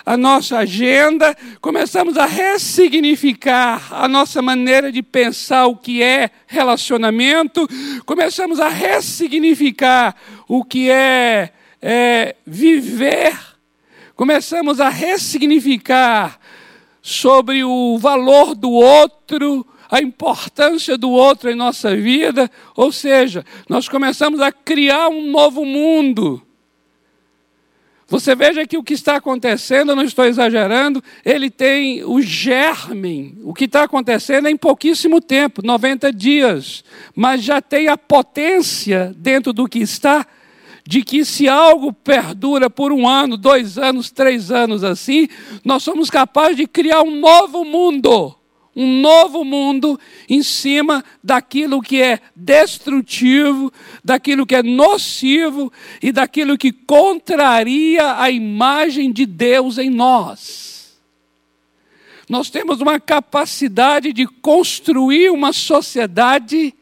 a 0.06 0.16
nossa 0.16 0.60
agenda, 0.60 1.36
começamos 1.60 2.16
a 2.16 2.26
ressignificar 2.26 3.88
a 3.92 4.08
nossa 4.08 4.42
maneira 4.42 4.92
de 4.92 5.02
pensar 5.02 5.66
o 5.66 5.76
que 5.76 6.04
é 6.04 6.30
relacionamento, 6.46 7.68
começamos 8.06 8.60
a 8.60 8.70
ressignificar 8.70 10.16
o 10.48 10.64
que 10.64 10.92
é, 10.92 11.52
é 11.82 12.36
viver, 12.46 13.36
começamos 14.16 14.80
a 14.80 14.90
ressignificar 14.90 16.40
sobre 17.02 17.64
o 17.64 17.98
valor 17.98 18.54
do 18.54 18.72
outro, 18.72 19.66
a 19.96 20.02
importância 20.02 20.98
do 20.98 21.10
outro 21.10 21.50
em 21.50 21.56
nossa 21.56 21.96
vida, 21.96 22.52
ou 22.76 22.92
seja, 22.92 23.46
nós 23.70 23.88
começamos 23.88 24.42
a 24.42 24.52
criar 24.52 25.08
um 25.08 25.32
novo 25.32 25.64
mundo. 25.64 26.42
Você 28.06 28.36
veja 28.36 28.68
que 28.68 28.78
o 28.78 28.84
que 28.84 28.94
está 28.94 29.16
acontecendo, 29.16 29.92
eu 29.92 29.96
não 29.96 30.04
estou 30.04 30.26
exagerando, 30.26 31.02
ele 31.24 31.50
tem 31.50 32.04
o 32.04 32.22
germe. 32.22 33.38
O 33.42 33.54
que 33.54 33.64
está 33.64 33.84
acontecendo 33.84 34.50
é 34.50 34.52
em 34.52 34.58
pouquíssimo 34.58 35.22
tempo 35.22 35.66
90 35.66 36.12
dias. 36.12 36.84
Mas 37.16 37.42
já 37.42 37.62
tem 37.62 37.88
a 37.88 37.98
potência 37.98 39.16
dentro 39.18 39.54
do 39.54 39.66
que 39.66 39.80
está, 39.80 40.28
de 40.86 41.04
que 41.04 41.24
se 41.24 41.48
algo 41.48 41.94
perdura 41.94 42.70
por 42.70 42.92
um 42.92 43.08
ano, 43.08 43.38
dois 43.38 43.78
anos, 43.78 44.12
três 44.12 44.52
anos 44.52 44.84
assim, 44.84 45.30
nós 45.64 45.84
somos 45.84 46.10
capazes 46.10 46.58
de 46.58 46.68
criar 46.68 47.02
um 47.02 47.18
novo 47.18 47.64
mundo 47.64 48.36
um 48.76 49.00
novo 49.00 49.46
mundo 49.46 49.98
em 50.28 50.44
cima 50.44 51.04
daquilo 51.24 51.82
que 51.82 52.02
é 52.02 52.20
destrutivo, 52.36 53.72
daquilo 54.04 54.46
que 54.46 54.56
é 54.56 54.62
nocivo 54.62 55.72
e 56.02 56.12
daquilo 56.12 56.58
que 56.58 56.74
contraria 56.74 58.20
a 58.20 58.30
imagem 58.30 59.14
de 59.14 59.26
Deus 59.26 59.78
em 59.78 59.90
nós. 59.90 61.00
Nós 62.28 62.50
temos 62.50 62.82
uma 62.82 63.00
capacidade 63.00 64.12
de 64.12 64.26
construir 64.26 65.30
uma 65.30 65.54
sociedade 65.54 66.74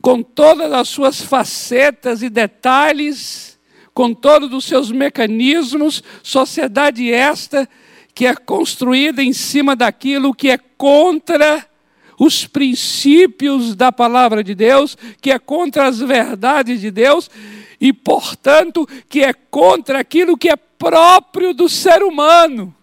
com 0.00 0.22
todas 0.22 0.72
as 0.72 0.88
suas 0.88 1.20
facetas 1.20 2.22
e 2.22 2.28
detalhes, 2.28 3.58
com 3.92 4.14
todos 4.14 4.52
os 4.52 4.64
seus 4.64 4.92
mecanismos, 4.92 6.00
sociedade 6.22 7.10
esta 7.10 7.68
é 8.24 8.34
construída 8.34 9.22
em 9.22 9.32
cima 9.32 9.74
daquilo 9.74 10.32
que 10.32 10.48
é 10.48 10.56
contra 10.56 11.66
os 12.18 12.46
princípios 12.46 13.74
da 13.74 13.92
palavra 13.92 14.42
de 14.42 14.54
Deus, 14.54 14.96
que 15.20 15.30
é 15.30 15.38
contra 15.38 15.86
as 15.86 15.98
verdades 15.98 16.80
de 16.80 16.90
Deus 16.90 17.28
e, 17.80 17.92
portanto, 17.92 18.88
que 19.08 19.22
é 19.22 19.32
contra 19.32 19.98
aquilo 19.98 20.38
que 20.38 20.48
é 20.48 20.56
próprio 20.56 21.52
do 21.52 21.68
ser 21.68 22.02
humano. 22.02 22.74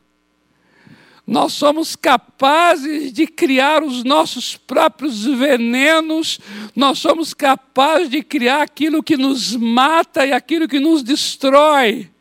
Nós 1.26 1.54
somos 1.54 1.96
capazes 1.96 3.14
de 3.14 3.26
criar 3.26 3.82
os 3.82 4.04
nossos 4.04 4.58
próprios 4.58 5.24
venenos, 5.24 6.38
nós 6.76 7.00
somos 7.00 7.34
capazes 7.34 8.10
de 8.10 8.22
criar 8.22 8.62
aquilo 8.62 9.02
que 9.02 9.16
nos 9.16 9.56
mata 9.56 10.26
e 10.26 10.34
aquilo 10.34 10.68
que 10.68 10.82
nos 10.82 11.02
destrói. 11.02 12.13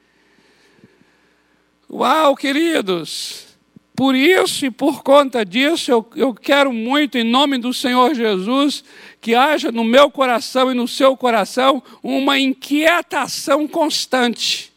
Uau, 1.92 2.34
queridos! 2.34 3.48
Por 3.94 4.14
isso 4.14 4.64
e 4.64 4.70
por 4.70 5.02
conta 5.02 5.44
disso, 5.44 5.90
eu, 5.90 6.06
eu 6.16 6.32
quero 6.32 6.72
muito, 6.72 7.18
em 7.18 7.22
nome 7.22 7.58
do 7.58 7.74
Senhor 7.74 8.14
Jesus, 8.14 8.82
que 9.20 9.34
haja 9.34 9.70
no 9.70 9.84
meu 9.84 10.10
coração 10.10 10.72
e 10.72 10.74
no 10.74 10.88
seu 10.88 11.14
coração 11.14 11.82
uma 12.02 12.38
inquietação 12.38 13.68
constante, 13.68 14.72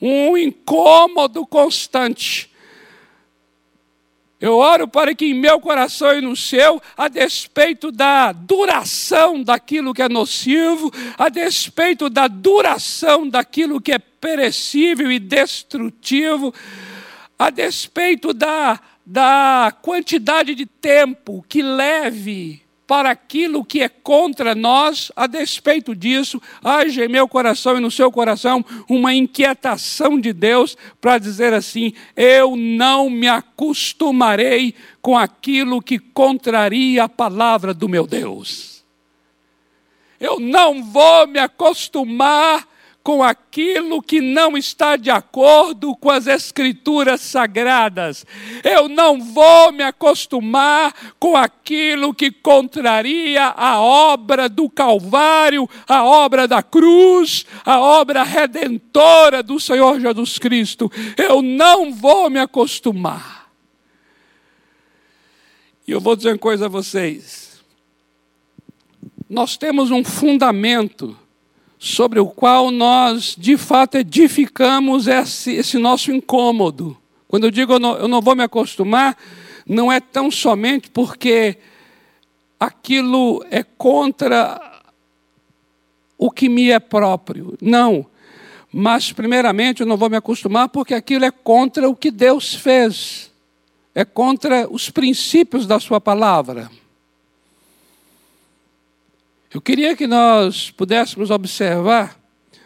um 0.00 0.36
incômodo 0.36 1.46
constante. 1.46 2.50
Eu 4.42 4.56
oro 4.56 4.88
para 4.88 5.14
que 5.14 5.26
em 5.26 5.34
meu 5.34 5.60
coração 5.60 6.18
e 6.18 6.20
no 6.20 6.34
seu, 6.34 6.82
a 6.96 7.06
despeito 7.06 7.92
da 7.92 8.32
duração 8.32 9.40
daquilo 9.40 9.94
que 9.94 10.02
é 10.02 10.08
nocivo, 10.08 10.92
a 11.16 11.28
despeito 11.28 12.10
da 12.10 12.26
duração 12.26 13.28
daquilo 13.28 13.80
que 13.80 13.92
é 13.92 14.00
perecível 14.00 15.12
e 15.12 15.20
destrutivo, 15.20 16.52
a 17.38 17.50
despeito 17.50 18.34
da, 18.34 18.80
da 19.06 19.72
quantidade 19.80 20.56
de 20.56 20.66
tempo 20.66 21.44
que 21.48 21.62
leve 21.62 22.62
para 22.86 23.10
aquilo 23.10 23.64
que 23.64 23.80
é 23.80 23.88
contra 23.88 24.54
nós, 24.54 25.10
a 25.14 25.26
despeito 25.26 25.94
disso, 25.94 26.40
haja 26.62 27.04
em 27.04 27.08
meu 27.08 27.28
coração 27.28 27.78
e 27.78 27.80
no 27.80 27.90
seu 27.90 28.10
coração 28.10 28.64
uma 28.88 29.14
inquietação 29.14 30.18
de 30.20 30.32
Deus 30.32 30.76
para 31.00 31.18
dizer 31.18 31.54
assim: 31.54 31.92
eu 32.16 32.56
não 32.56 33.08
me 33.08 33.28
acostumarei 33.28 34.74
com 35.00 35.16
aquilo 35.16 35.80
que 35.80 35.98
contraria 35.98 37.04
a 37.04 37.08
palavra 37.08 37.72
do 37.72 37.88
meu 37.88 38.06
Deus. 38.06 38.84
Eu 40.18 40.38
não 40.38 40.84
vou 40.84 41.26
me 41.26 41.38
acostumar 41.38 42.66
com 43.02 43.22
aquilo 43.22 44.00
que 44.00 44.20
não 44.20 44.56
está 44.56 44.96
de 44.96 45.10
acordo 45.10 45.96
com 45.96 46.10
as 46.10 46.26
Escrituras 46.26 47.20
sagradas. 47.20 48.24
Eu 48.62 48.88
não 48.88 49.20
vou 49.20 49.72
me 49.72 49.82
acostumar 49.82 50.94
com 51.18 51.36
aquilo 51.36 52.14
que 52.14 52.30
contraria 52.30 53.46
a 53.48 53.80
obra 53.80 54.48
do 54.48 54.70
Calvário, 54.70 55.68
a 55.88 56.04
obra 56.04 56.46
da 56.46 56.62
cruz, 56.62 57.44
a 57.64 57.80
obra 57.80 58.22
redentora 58.22 59.42
do 59.42 59.58
Senhor 59.58 60.00
Jesus 60.00 60.38
Cristo. 60.38 60.90
Eu 61.16 61.42
não 61.42 61.92
vou 61.92 62.30
me 62.30 62.38
acostumar. 62.38 63.50
E 65.86 65.90
eu 65.90 66.00
vou 66.00 66.14
dizer 66.14 66.30
uma 66.30 66.38
coisa 66.38 66.66
a 66.66 66.68
vocês. 66.68 67.60
Nós 69.28 69.56
temos 69.56 69.90
um 69.90 70.04
fundamento 70.04 71.16
sobre 71.84 72.20
o 72.20 72.26
qual 72.26 72.70
nós, 72.70 73.34
de 73.36 73.56
fato, 73.56 73.96
edificamos 73.96 75.08
esse, 75.08 75.50
esse 75.50 75.78
nosso 75.78 76.12
incômodo. 76.12 76.96
Quando 77.26 77.42
eu 77.42 77.50
digo 77.50 77.72
eu 77.72 77.80
não, 77.80 77.96
eu 77.96 78.06
não 78.06 78.20
vou 78.20 78.36
me 78.36 78.44
acostumar, 78.44 79.18
não 79.66 79.90
é 79.90 79.98
tão 79.98 80.30
somente 80.30 80.88
porque 80.90 81.58
aquilo 82.60 83.44
é 83.50 83.64
contra 83.64 84.80
o 86.16 86.30
que 86.30 86.48
me 86.48 86.70
é 86.70 86.78
próprio. 86.78 87.58
Não. 87.60 88.06
Mas, 88.72 89.10
primeiramente, 89.10 89.80
eu 89.80 89.86
não 89.86 89.96
vou 89.96 90.08
me 90.08 90.16
acostumar 90.16 90.68
porque 90.68 90.94
aquilo 90.94 91.24
é 91.24 91.32
contra 91.32 91.88
o 91.88 91.96
que 91.96 92.12
Deus 92.12 92.54
fez. 92.54 93.28
É 93.92 94.04
contra 94.04 94.70
os 94.70 94.88
princípios 94.88 95.66
da 95.66 95.80
Sua 95.80 96.00
palavra. 96.00 96.70
Eu 99.54 99.60
queria 99.60 99.94
que 99.94 100.06
nós 100.06 100.70
pudéssemos 100.70 101.30
observar 101.30 102.18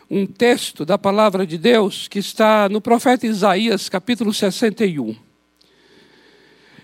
um 0.08 0.24
texto 0.24 0.84
da 0.84 0.96
palavra 0.96 1.44
de 1.44 1.58
Deus 1.58 2.06
que 2.06 2.20
está 2.20 2.68
no 2.68 2.80
profeta 2.80 3.26
Isaías, 3.26 3.88
capítulo 3.88 4.32
61. 4.32 5.16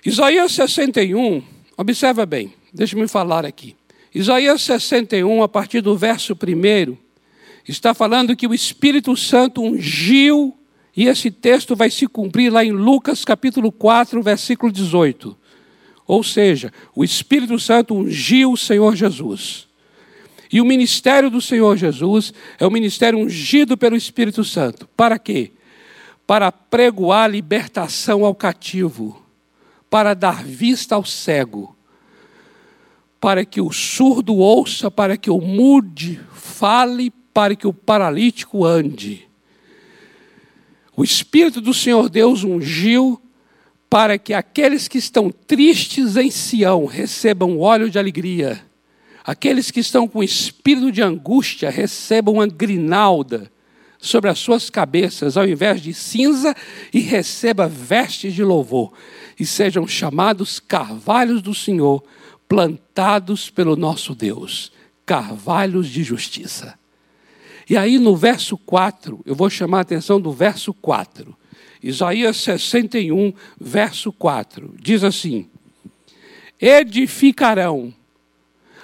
Isaías 0.04 0.50
61, 0.50 1.40
observa 1.76 2.26
bem, 2.26 2.52
deixa-me 2.74 3.06
falar 3.06 3.46
aqui. 3.46 3.76
Isaías 4.12 4.62
61, 4.62 5.40
a 5.40 5.48
partir 5.48 5.80
do 5.80 5.96
verso 5.96 6.32
1, 6.34 6.96
está 7.68 7.94
falando 7.94 8.34
que 8.34 8.48
o 8.48 8.52
Espírito 8.52 9.16
Santo 9.16 9.62
ungiu, 9.62 10.52
e 10.96 11.06
esse 11.06 11.30
texto 11.30 11.76
vai 11.76 11.90
se 11.90 12.08
cumprir 12.08 12.52
lá 12.52 12.64
em 12.64 12.72
Lucas 12.72 13.24
capítulo 13.24 13.70
4, 13.70 14.20
versículo 14.20 14.72
18. 14.72 15.38
Ou 16.08 16.24
seja, 16.24 16.72
o 16.92 17.04
Espírito 17.04 17.56
Santo 17.60 17.94
ungiu 17.94 18.50
o 18.50 18.56
Senhor 18.56 18.96
Jesus. 18.96 19.70
E 20.52 20.60
o 20.60 20.66
ministério 20.66 21.30
do 21.30 21.40
Senhor 21.40 21.78
Jesus 21.78 22.34
é 22.58 22.66
o 22.66 22.70
ministério 22.70 23.18
ungido 23.18 23.76
pelo 23.76 23.96
Espírito 23.96 24.44
Santo. 24.44 24.86
Para 24.94 25.18
quê? 25.18 25.52
Para 26.26 26.52
pregoar 26.52 27.30
libertação 27.30 28.22
ao 28.22 28.34
cativo, 28.34 29.20
para 29.88 30.12
dar 30.12 30.44
vista 30.44 30.94
ao 30.94 31.06
cego, 31.06 31.74
para 33.18 33.46
que 33.46 33.62
o 33.62 33.72
surdo 33.72 34.36
ouça, 34.36 34.90
para 34.90 35.16
que 35.16 35.30
o 35.30 35.40
mude 35.40 36.20
fale, 36.34 37.10
para 37.32 37.56
que 37.56 37.66
o 37.66 37.72
paralítico 37.72 38.66
ande. 38.66 39.26
O 40.94 41.02
Espírito 41.02 41.62
do 41.62 41.72
Senhor 41.72 42.10
Deus 42.10 42.44
ungiu 42.44 43.20
para 43.88 44.18
que 44.18 44.34
aqueles 44.34 44.86
que 44.86 44.98
estão 44.98 45.30
tristes 45.30 46.16
em 46.16 46.30
Sião 46.30 46.84
recebam 46.84 47.58
óleo 47.58 47.88
de 47.88 47.98
alegria 47.98 48.60
Aqueles 49.24 49.70
que 49.70 49.80
estão 49.80 50.08
com 50.08 50.22
espírito 50.22 50.90
de 50.90 51.02
angústia 51.02 51.70
recebam 51.70 52.34
uma 52.34 52.46
grinalda 52.46 53.50
sobre 53.98 54.28
as 54.28 54.38
suas 54.40 54.68
cabeças, 54.68 55.36
ao 55.36 55.46
invés 55.46 55.80
de 55.80 55.94
cinza, 55.94 56.56
e 56.92 56.98
receba 56.98 57.68
vestes 57.68 58.34
de 58.34 58.42
louvor, 58.42 58.92
e 59.38 59.46
sejam 59.46 59.86
chamados 59.86 60.58
carvalhos 60.58 61.40
do 61.40 61.54
Senhor, 61.54 62.02
plantados 62.48 63.48
pelo 63.48 63.76
nosso 63.76 64.12
Deus, 64.12 64.72
carvalhos 65.06 65.88
de 65.88 66.02
justiça. 66.02 66.76
E 67.70 67.76
aí 67.76 67.98
no 67.98 68.16
verso 68.16 68.58
4, 68.58 69.20
eu 69.24 69.36
vou 69.36 69.48
chamar 69.48 69.78
a 69.78 69.82
atenção 69.82 70.20
do 70.20 70.32
verso 70.32 70.74
4. 70.74 71.36
Isaías 71.80 72.38
61, 72.38 73.32
verso 73.60 74.12
4, 74.12 74.74
diz 74.80 75.04
assim: 75.04 75.48
Edificarão 76.60 77.94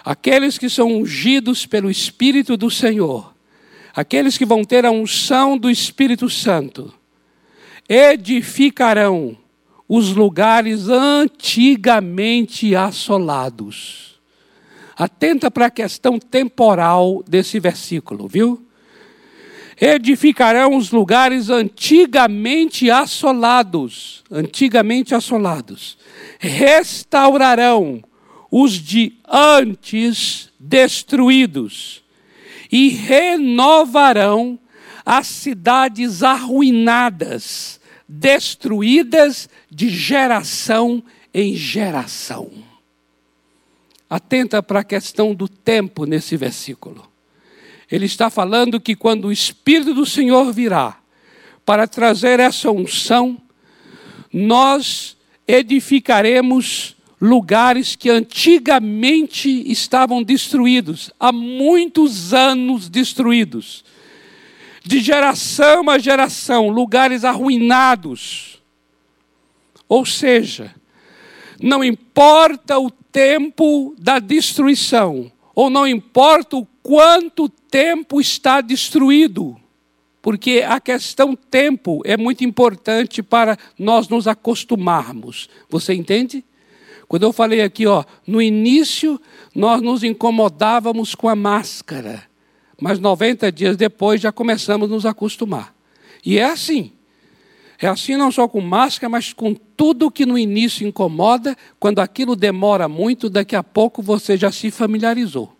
aqueles 0.09 0.57
que 0.57 0.71
são 0.71 0.90
ungidos 0.90 1.66
pelo 1.66 1.90
Espírito 1.90 2.57
do 2.57 2.71
Senhor, 2.71 3.35
aqueles 3.94 4.38
que 4.38 4.47
vão 4.47 4.64
ter 4.64 4.87
a 4.87 4.90
unção 4.90 5.59
do 5.59 5.68
Espírito 5.68 6.31
Santo, 6.31 6.90
edificarão 7.87 9.37
os 9.87 10.14
lugares 10.14 10.88
antigamente 10.88 12.75
assolados. 12.75 14.18
Atenta 14.97 15.51
para 15.51 15.66
a 15.66 15.71
questão 15.71 16.18
temporal 16.18 17.23
desse 17.29 17.61
versículo, 17.61 18.27
viu? 18.27 18.66
Edificarão 19.79 20.75
os 20.75 20.90
lugares 20.90 21.51
antigamente 21.51 22.90
assolados, 22.90 24.25
antigamente 24.31 25.14
assolados. 25.14 25.99
Restaurarão 26.38 28.03
os 28.51 28.73
de 28.73 29.15
antes 29.27 30.51
destruídos, 30.59 32.03
e 32.71 32.91
renovarão 32.91 34.59
as 35.05 35.27
cidades 35.27 36.23
arruinadas, 36.23 37.81
destruídas 38.07 39.49
de 39.71 39.89
geração 39.89 41.03
em 41.33 41.55
geração. 41.55 42.51
Atenta 44.09 44.63
para 44.63 44.81
a 44.81 44.85
questão 44.85 45.35
do 45.35 45.49
tempo 45.49 46.05
nesse 46.05 46.37
versículo. 46.37 47.07
Ele 47.91 48.07
está 48.07 48.29
falando 48.29 48.81
que 48.81 48.95
quando 48.95 49.27
o 49.27 49.33
Espírito 49.33 49.95
do 49.95 50.05
Senhor 50.05 50.53
virá 50.53 50.99
para 51.65 51.87
trazer 51.87 52.41
essa 52.41 52.71
unção, 52.71 53.41
nós 54.33 55.17
edificaremos 55.47 56.98
lugares 57.21 57.97
que 57.97 58.11
antigamente 58.11 59.49
estavam 59.71 60.23
destruídos, 60.23 61.11
há 61.19 61.33
muitos 61.33 62.33
anos 62.33 62.89
destruídos, 62.89 63.85
de 64.85 65.01
geração 65.01 65.91
a 65.91 65.99
geração, 65.99 66.69
lugares 66.69 67.25
arruinados. 67.25 68.63
Ou 69.89 70.07
seja, 70.07 70.75
não 71.61 71.83
importa 71.83 72.79
o 72.79 72.91
tempo 72.91 73.95
da 73.99 74.19
destruição, 74.19 75.31
ou 75.55 75.69
não 75.69 75.87
importa 75.87 76.57
o 76.57 76.67
quanto 76.83 77.49
tempo 77.49 78.21
está 78.21 78.61
destruído, 78.61 79.57
porque 80.23 80.65
a 80.67 80.81
questão 80.81 81.35
tempo 81.35 82.01
é 82.05 82.17
muito 82.17 82.45
importante 82.45 83.23
para 83.23 83.59
nós 83.79 84.09
nos 84.09 84.29
acostumarmos. 84.29 85.49
Você 85.69 85.95
entende? 85.95 86.45
Quando 87.09 87.23
eu 87.23 87.33
falei 87.33 87.62
aqui, 87.62 87.87
ó, 87.87 88.05
no 88.27 88.40
início 88.40 89.18
nós 89.55 89.81
nos 89.81 90.05
incomodávamos 90.05 91.14
com 91.14 91.27
a 91.27 91.35
máscara, 91.35 92.23
mas 92.79 92.99
90 92.99 93.51
dias 93.51 93.77
depois 93.77 94.21
já 94.21 94.31
começamos 94.31 94.90
a 94.90 94.94
nos 94.94 95.07
acostumar. 95.07 95.75
E 96.25 96.38
é 96.38 96.44
assim. 96.44 96.92
É 97.81 97.87
assim 97.87 98.16
não 98.16 98.31
só 98.31 98.47
com 98.47 98.61
máscara, 98.61 99.09
mas 99.09 99.33
com 99.33 99.55
tudo 99.55 100.11
que 100.11 100.27
no 100.27 100.37
início 100.37 100.87
incomoda, 100.87 101.57
quando 101.81 102.01
aquilo 102.01 102.37
demora 102.37 102.88
muito, 102.88 103.31
daqui 103.31 103.57
a 103.57 103.62
pouco 103.62 104.03
você 104.03 104.37
já 104.37 104.53
se 104.53 104.71
familiarizou. 104.71 105.57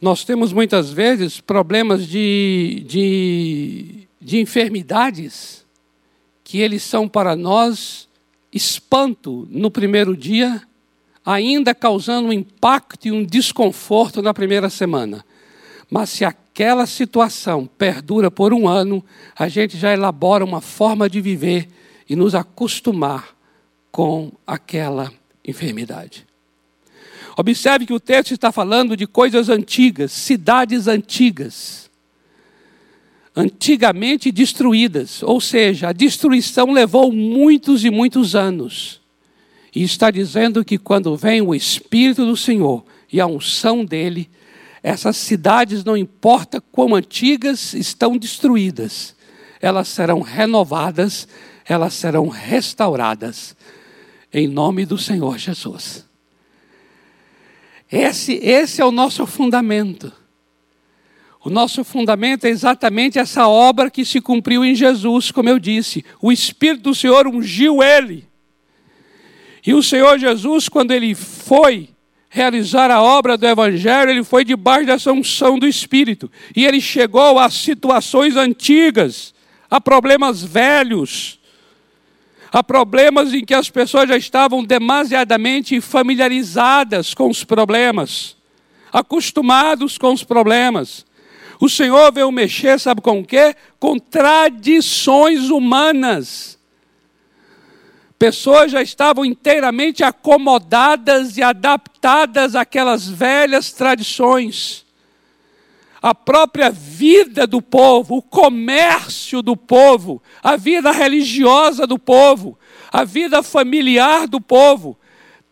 Nós 0.00 0.24
temos 0.24 0.52
muitas 0.52 0.90
vezes 0.90 1.40
problemas 1.40 2.06
de, 2.06 2.84
de, 2.86 4.08
de 4.20 4.40
enfermidades 4.40 5.65
que 6.46 6.60
eles 6.60 6.84
são 6.84 7.08
para 7.08 7.34
nós 7.34 8.08
espanto 8.52 9.48
no 9.50 9.68
primeiro 9.68 10.16
dia, 10.16 10.62
ainda 11.24 11.74
causando 11.74 12.28
um 12.28 12.32
impacto 12.32 13.08
e 13.08 13.10
um 13.10 13.24
desconforto 13.24 14.22
na 14.22 14.32
primeira 14.32 14.70
semana. 14.70 15.26
Mas 15.90 16.10
se 16.10 16.24
aquela 16.24 16.86
situação 16.86 17.66
perdura 17.66 18.30
por 18.30 18.54
um 18.54 18.68
ano, 18.68 19.04
a 19.36 19.48
gente 19.48 19.76
já 19.76 19.92
elabora 19.92 20.44
uma 20.44 20.60
forma 20.60 21.10
de 21.10 21.20
viver 21.20 21.68
e 22.08 22.14
nos 22.14 22.32
acostumar 22.32 23.36
com 23.90 24.30
aquela 24.46 25.12
enfermidade. 25.44 26.24
Observe 27.36 27.86
que 27.86 27.92
o 27.92 27.98
texto 27.98 28.34
está 28.34 28.52
falando 28.52 28.96
de 28.96 29.04
coisas 29.04 29.48
antigas, 29.48 30.12
cidades 30.12 30.86
antigas, 30.86 31.85
antigamente 33.36 34.32
destruídas, 34.32 35.22
ou 35.22 35.40
seja, 35.42 35.88
a 35.88 35.92
destruição 35.92 36.72
levou 36.72 37.12
muitos 37.12 37.84
e 37.84 37.90
muitos 37.90 38.34
anos. 38.34 39.02
E 39.74 39.82
está 39.82 40.10
dizendo 40.10 40.64
que 40.64 40.78
quando 40.78 41.14
vem 41.14 41.42
o 41.42 41.54
Espírito 41.54 42.24
do 42.24 42.34
Senhor 42.34 42.82
e 43.12 43.20
a 43.20 43.26
unção 43.26 43.84
dele, 43.84 44.30
essas 44.82 45.18
cidades, 45.18 45.84
não 45.84 45.96
importa 45.96 46.62
quão 46.62 46.94
antigas, 46.94 47.74
estão 47.74 48.16
destruídas, 48.16 49.14
elas 49.60 49.88
serão 49.88 50.22
renovadas, 50.22 51.28
elas 51.66 51.92
serão 51.92 52.28
restauradas, 52.28 53.54
em 54.32 54.48
nome 54.48 54.86
do 54.86 54.96
Senhor 54.96 55.36
Jesus. 55.36 56.06
Esse, 57.92 58.34
esse 58.42 58.80
é 58.80 58.84
o 58.84 58.90
nosso 58.90 59.26
fundamento. 59.26 60.10
O 61.46 61.48
nosso 61.48 61.84
fundamento 61.84 62.44
é 62.44 62.48
exatamente 62.48 63.20
essa 63.20 63.46
obra 63.46 63.88
que 63.88 64.04
se 64.04 64.20
cumpriu 64.20 64.64
em 64.64 64.74
Jesus, 64.74 65.30
como 65.30 65.48
eu 65.48 65.60
disse. 65.60 66.04
O 66.20 66.32
Espírito 66.32 66.82
do 66.82 66.92
Senhor 66.92 67.28
ungiu 67.28 67.84
ele. 67.84 68.26
E 69.64 69.72
o 69.72 69.80
Senhor 69.80 70.18
Jesus, 70.18 70.68
quando 70.68 70.90
ele 70.90 71.14
foi 71.14 71.90
realizar 72.28 72.90
a 72.90 73.00
obra 73.00 73.38
do 73.38 73.46
Evangelho, 73.46 74.10
ele 74.10 74.24
foi 74.24 74.44
debaixo 74.44 74.86
dessa 74.86 75.12
unção 75.12 75.56
do 75.56 75.68
Espírito. 75.68 76.28
E 76.56 76.66
ele 76.66 76.80
chegou 76.80 77.38
a 77.38 77.48
situações 77.48 78.34
antigas, 78.34 79.32
a 79.70 79.80
problemas 79.80 80.42
velhos, 80.42 81.38
a 82.50 82.60
problemas 82.60 83.32
em 83.32 83.44
que 83.44 83.54
as 83.54 83.70
pessoas 83.70 84.08
já 84.08 84.16
estavam 84.16 84.64
demasiadamente 84.64 85.80
familiarizadas 85.80 87.14
com 87.14 87.30
os 87.30 87.44
problemas, 87.44 88.36
acostumados 88.92 89.96
com 89.96 90.12
os 90.12 90.24
problemas. 90.24 91.05
O 91.60 91.68
Senhor 91.68 92.12
veio 92.12 92.30
mexer, 92.30 92.78
sabe 92.78 93.00
com 93.00 93.20
o 93.20 93.24
quê? 93.24 93.54
Com 93.78 93.98
tradições 93.98 95.50
humanas 95.50 96.56
Pessoas 98.18 98.72
já 98.72 98.80
estavam 98.80 99.24
inteiramente 99.24 100.02
acomodadas 100.02 101.36
e 101.36 101.42
adaptadas 101.42 102.54
àquelas 102.54 103.06
velhas 103.06 103.72
tradições. 103.72 104.86
A 106.00 106.14
própria 106.14 106.70
vida 106.70 107.46
do 107.46 107.60
povo, 107.60 108.16
o 108.16 108.22
comércio 108.22 109.42
do 109.42 109.54
povo, 109.54 110.22
a 110.42 110.56
vida 110.56 110.92
religiosa 110.92 111.86
do 111.86 111.98
povo, 111.98 112.58
a 112.90 113.04
vida 113.04 113.42
familiar 113.42 114.26
do 114.26 114.40
povo, 114.40 114.96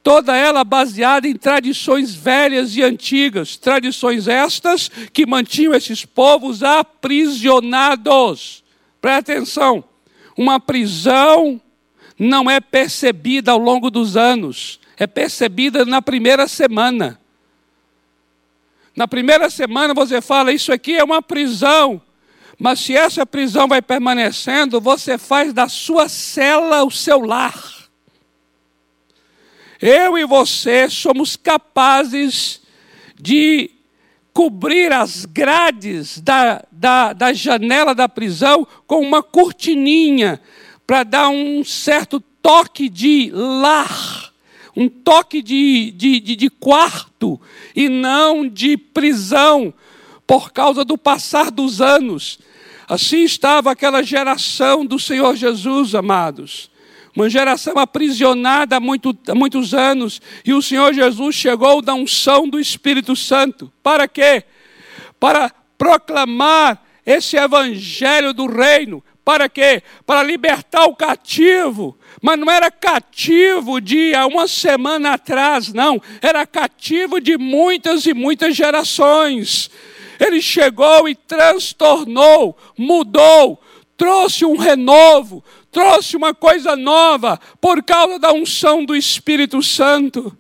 toda 0.04 0.36
ela 0.36 0.62
baseada 0.62 1.26
em 1.26 1.34
tradições 1.34 2.14
velhas 2.14 2.76
e 2.76 2.82
antigas, 2.82 3.56
tradições 3.56 4.28
estas 4.28 4.90
que 5.12 5.24
mantinham 5.24 5.74
esses 5.74 6.04
povos 6.04 6.62
aprisionados. 6.62 8.62
Presta 9.00 9.32
atenção, 9.32 9.82
uma 10.36 10.60
prisão 10.60 11.58
não 12.18 12.50
é 12.50 12.60
percebida 12.60 13.52
ao 13.52 13.58
longo 13.58 13.90
dos 13.90 14.14
anos, 14.14 14.78
é 14.98 15.06
percebida 15.06 15.86
na 15.86 16.02
primeira 16.02 16.46
semana. 16.46 17.18
Na 18.94 19.08
primeira 19.08 19.48
semana 19.48 19.94
você 19.94 20.20
fala, 20.20 20.52
isso 20.52 20.70
aqui 20.70 20.96
é 20.96 21.02
uma 21.02 21.22
prisão. 21.22 22.02
Mas 22.58 22.80
se 22.80 22.94
essa 22.94 23.24
prisão 23.24 23.66
vai 23.66 23.80
permanecendo, 23.80 24.82
você 24.82 25.16
faz 25.16 25.54
da 25.54 25.66
sua 25.66 26.10
cela 26.10 26.84
o 26.84 26.90
seu 26.90 27.20
lar. 27.20 27.84
Eu 29.80 30.16
e 30.16 30.24
você 30.24 30.88
somos 30.88 31.37
capazes 31.37 32.62
de 33.20 33.70
cobrir 34.32 34.92
as 34.92 35.24
grades 35.24 36.20
da, 36.20 36.64
da, 36.70 37.12
da 37.12 37.32
janela 37.32 37.94
da 37.94 38.08
prisão 38.08 38.66
com 38.87 39.00
uma 39.00 39.22
cortininha 39.22 40.40
para 40.87 41.04
dar 41.04 41.28
um 41.28 41.62
certo 41.64 42.20
toque 42.42 42.88
de 42.88 43.30
lar, 43.32 44.32
um 44.76 44.88
toque 44.88 45.40
de, 45.40 45.92
de, 45.92 46.20
de, 46.20 46.37
de 46.37 46.50
quarto 46.50 47.40
e 47.74 47.88
não 47.88 48.46
de 48.48 48.76
prisão, 48.76 49.72
por 50.26 50.52
causa 50.52 50.84
do 50.84 50.98
passar 50.98 51.50
dos 51.50 51.80
anos. 51.80 52.38
Assim 52.88 53.22
estava 53.22 53.70
aquela 53.70 54.02
geração 54.02 54.84
do 54.84 54.98
Senhor 54.98 55.37
Jesus, 55.37 55.94
amados. 55.94 56.70
Uma 57.14 57.31
geração 57.31 57.79
aprisionada 57.79 58.77
há, 58.77 58.81
muito, 58.81 59.16
há 59.29 59.35
muitos 59.35 59.72
anos, 59.72 60.20
e 60.44 60.53
o 60.53 60.61
Senhor 60.61 60.92
Jesus 60.92 61.35
chegou 61.35 61.81
da 61.81 61.94
unção 61.94 62.48
do 62.48 62.59
Espírito 62.59 63.14
Santo. 63.14 63.72
Para 63.83 64.09
quê? 64.09 64.44
Para 65.20 65.50
proclamar 65.79 66.83
esse 67.07 67.37
evangelho 67.37 68.33
do 68.33 68.46
reino, 68.46 69.03
para 69.24 69.48
quê? 69.48 69.83
Para 70.05 70.22
libertar 70.22 70.85
o 70.85 70.94
cativo. 70.94 71.96
Mas 72.20 72.38
não 72.38 72.50
era 72.50 72.70
cativo 72.70 73.81
de 73.81 74.14
há 74.14 74.27
uma 74.27 74.46
semana 74.46 75.14
atrás, 75.14 75.72
não. 75.72 76.00
Era 76.20 76.46
cativo 76.46 77.20
de 77.20 77.38
muitas 77.38 78.05
e 78.07 78.12
muitas 78.12 78.55
gerações. 78.55 79.70
Ele 80.20 80.42
chegou 80.42 81.09
e 81.09 81.14
transtornou, 81.14 82.57
mudou, 82.77 83.61
trouxe 83.96 84.44
um 84.44 84.57
renovo, 84.57 85.42
trouxe 85.74 86.16
uma 86.16 86.32
coisa 86.32 86.76
nova 86.76 87.38
por 87.60 87.82
causa 87.82 88.16
da 88.16 88.32
unção 88.32 88.84
do 88.84 88.94
Espírito 88.94 89.60
Santo. 89.60 90.34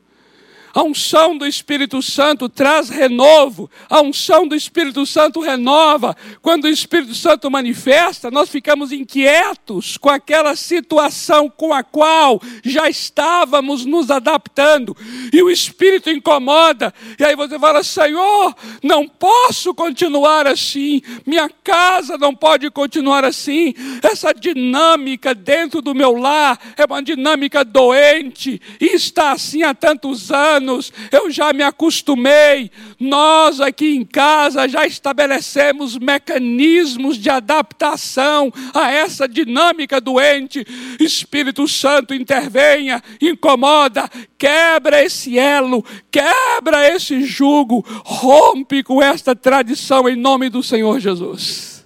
A 0.74 0.82
unção 0.82 1.38
do 1.38 1.46
Espírito 1.46 2.02
Santo 2.02 2.48
traz 2.48 2.88
renovo, 2.88 3.70
a 3.88 4.00
unção 4.00 4.48
do 4.48 4.56
Espírito 4.56 5.06
Santo 5.06 5.38
renova. 5.38 6.16
Quando 6.42 6.64
o 6.64 6.68
Espírito 6.68 7.14
Santo 7.14 7.48
manifesta, 7.48 8.28
nós 8.28 8.48
ficamos 8.48 8.90
inquietos 8.90 9.96
com 9.96 10.10
aquela 10.10 10.56
situação 10.56 11.48
com 11.48 11.72
a 11.72 11.84
qual 11.84 12.42
já 12.64 12.88
estávamos 12.88 13.84
nos 13.84 14.10
adaptando, 14.10 14.96
e 15.32 15.40
o 15.40 15.48
Espírito 15.48 16.10
incomoda, 16.10 16.92
e 17.20 17.24
aí 17.24 17.36
você 17.36 17.56
fala: 17.56 17.84
Senhor, 17.84 18.52
não 18.82 19.06
posso 19.06 19.72
continuar 19.74 20.44
assim, 20.48 21.00
minha 21.24 21.48
casa 21.48 22.18
não 22.18 22.34
pode 22.34 22.68
continuar 22.72 23.24
assim, 23.24 23.74
essa 24.02 24.34
dinâmica 24.34 25.36
dentro 25.36 25.80
do 25.80 25.94
meu 25.94 26.16
lar 26.16 26.58
é 26.76 26.84
uma 26.84 27.00
dinâmica 27.00 27.64
doente, 27.64 28.60
e 28.80 28.86
está 28.86 29.30
assim 29.30 29.62
há 29.62 29.72
tantos 29.72 30.32
anos 30.32 30.63
anos, 30.64 30.92
eu 31.12 31.30
já 31.30 31.52
me 31.52 31.62
acostumei. 31.62 32.70
Nós 32.98 33.60
aqui 33.60 33.94
em 33.94 34.04
casa 34.04 34.66
já 34.66 34.86
estabelecemos 34.86 35.98
mecanismos 35.98 37.18
de 37.18 37.28
adaptação 37.28 38.50
a 38.72 38.90
essa 38.90 39.28
dinâmica 39.28 40.00
doente. 40.00 40.66
Espírito 40.98 41.68
Santo 41.68 42.14
intervenha, 42.14 43.02
incomoda, 43.20 44.10
quebra 44.38 45.04
esse 45.04 45.38
elo, 45.38 45.84
quebra 46.10 46.88
esse 46.88 47.22
jugo, 47.22 47.84
rompe 48.04 48.82
com 48.82 49.02
esta 49.02 49.36
tradição 49.36 50.08
em 50.08 50.16
nome 50.16 50.48
do 50.48 50.62
Senhor 50.62 50.98
Jesus. 50.98 51.84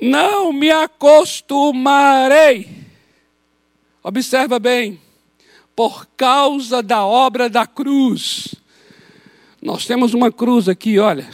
Não 0.00 0.52
me 0.52 0.70
acostumarei. 0.70 2.68
Observa 4.02 4.58
bem 4.58 5.00
por 5.76 6.06
causa 6.16 6.82
da 6.82 7.04
obra 7.04 7.50
da 7.50 7.66
cruz. 7.66 8.54
Nós 9.60 9.84
temos 9.84 10.14
uma 10.14 10.32
cruz 10.32 10.70
aqui, 10.70 10.98
olha, 10.98 11.28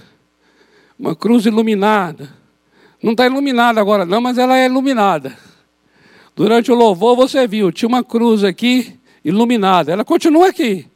uma 0.98 1.14
cruz 1.14 1.46
iluminada. 1.46 2.34
Não 3.00 3.12
está 3.12 3.24
iluminada 3.24 3.80
agora, 3.80 4.04
não, 4.04 4.20
mas 4.20 4.38
ela 4.38 4.58
é 4.58 4.66
iluminada. 4.66 5.38
Durante 6.34 6.72
o 6.72 6.74
louvor 6.74 7.14
você 7.14 7.46
viu, 7.46 7.70
tinha 7.70 7.88
uma 7.88 8.02
cruz 8.02 8.42
aqui 8.42 8.98
iluminada. 9.24 9.92
Ela 9.92 10.04
continua 10.04 10.48
aqui. 10.48 10.88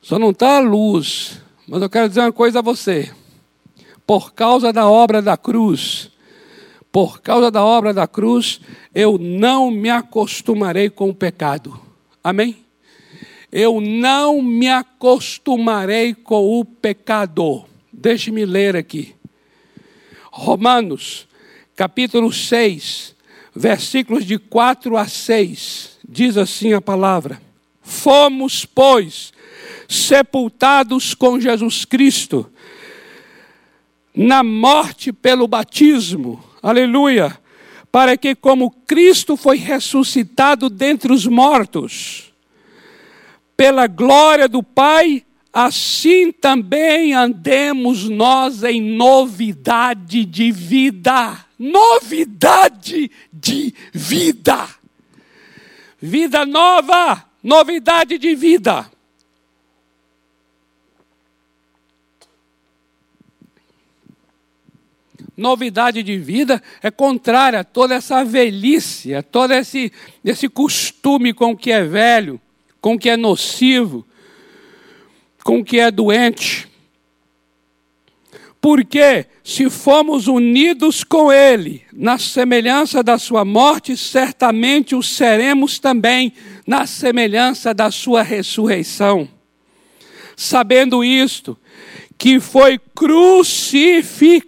Só 0.00 0.18
não 0.18 0.30
está 0.30 0.58
a 0.58 0.60
luz. 0.60 1.40
Mas 1.66 1.82
eu 1.82 1.90
quero 1.90 2.08
dizer 2.08 2.20
uma 2.20 2.32
coisa 2.32 2.60
a 2.60 2.62
você. 2.62 3.10
por 4.06 4.32
causa 4.32 4.72
da 4.72 4.88
obra 4.88 5.20
da 5.20 5.36
cruz, 5.36 6.10
por 6.90 7.20
causa 7.20 7.50
da 7.50 7.62
obra 7.62 7.92
da 7.92 8.06
cruz, 8.06 8.58
eu 8.94 9.18
não 9.18 9.70
me 9.70 9.90
acostumarei 9.90 10.88
com 10.88 11.10
o 11.10 11.14
pecado. 11.14 11.87
Amém? 12.22 12.56
Eu 13.50 13.80
não 13.80 14.42
me 14.42 14.68
acostumarei 14.68 16.14
com 16.14 16.60
o 16.60 16.64
pecado. 16.64 17.64
Deixe-me 17.92 18.44
ler 18.44 18.76
aqui. 18.76 19.14
Romanos, 20.30 21.26
capítulo 21.74 22.32
6, 22.32 23.14
versículos 23.54 24.24
de 24.24 24.38
4 24.38 24.96
a 24.96 25.06
6, 25.06 25.98
diz 26.08 26.36
assim 26.36 26.72
a 26.72 26.80
palavra: 26.80 27.40
Fomos, 27.82 28.64
pois, 28.64 29.32
sepultados 29.88 31.14
com 31.14 31.40
Jesus 31.40 31.84
Cristo 31.84 32.50
na 34.14 34.42
morte 34.42 35.12
pelo 35.12 35.46
batismo, 35.46 36.42
aleluia, 36.60 37.38
para 37.90 38.16
que, 38.16 38.34
como 38.34 38.70
Cristo 38.70 39.36
foi 39.36 39.56
ressuscitado 39.56 40.68
dentre 40.68 41.12
os 41.12 41.26
mortos, 41.26 42.32
pela 43.56 43.86
glória 43.86 44.48
do 44.48 44.62
Pai, 44.62 45.24
assim 45.52 46.30
também 46.30 47.12
andemos 47.14 48.08
nós 48.08 48.62
em 48.62 48.80
novidade 48.80 50.24
de 50.24 50.52
vida. 50.52 51.44
Novidade 51.58 53.10
de 53.32 53.74
vida. 53.92 54.68
Vida 56.00 56.46
nova, 56.46 57.24
novidade 57.42 58.16
de 58.18 58.36
vida. 58.36 58.88
Novidade 65.38 66.02
de 66.02 66.18
vida 66.18 66.60
é 66.82 66.90
contrária 66.90 67.60
a 67.60 67.64
toda 67.64 67.94
essa 67.94 68.24
velhice, 68.24 69.14
a 69.14 69.22
todo 69.22 69.54
esse, 69.54 69.92
esse 70.24 70.48
costume 70.48 71.32
com 71.32 71.52
o 71.52 71.56
que 71.56 71.70
é 71.70 71.84
velho, 71.84 72.40
com 72.80 72.94
o 72.94 72.98
que 72.98 73.08
é 73.08 73.16
nocivo, 73.16 74.04
com 75.44 75.60
o 75.60 75.64
que 75.64 75.78
é 75.78 75.92
doente. 75.92 76.66
Porque 78.60 79.26
se 79.44 79.70
fomos 79.70 80.26
unidos 80.26 81.04
com 81.04 81.32
Ele 81.32 81.82
na 81.92 82.18
semelhança 82.18 83.00
da 83.00 83.16
Sua 83.16 83.44
morte, 83.44 83.96
certamente 83.96 84.96
o 84.96 85.02
seremos 85.02 85.78
também 85.78 86.32
na 86.66 86.84
semelhança 86.84 87.72
da 87.72 87.92
Sua 87.92 88.24
ressurreição. 88.24 89.28
Sabendo 90.36 91.04
isto, 91.04 91.56
que 92.18 92.40
foi 92.40 92.80
crucificado 92.96 94.47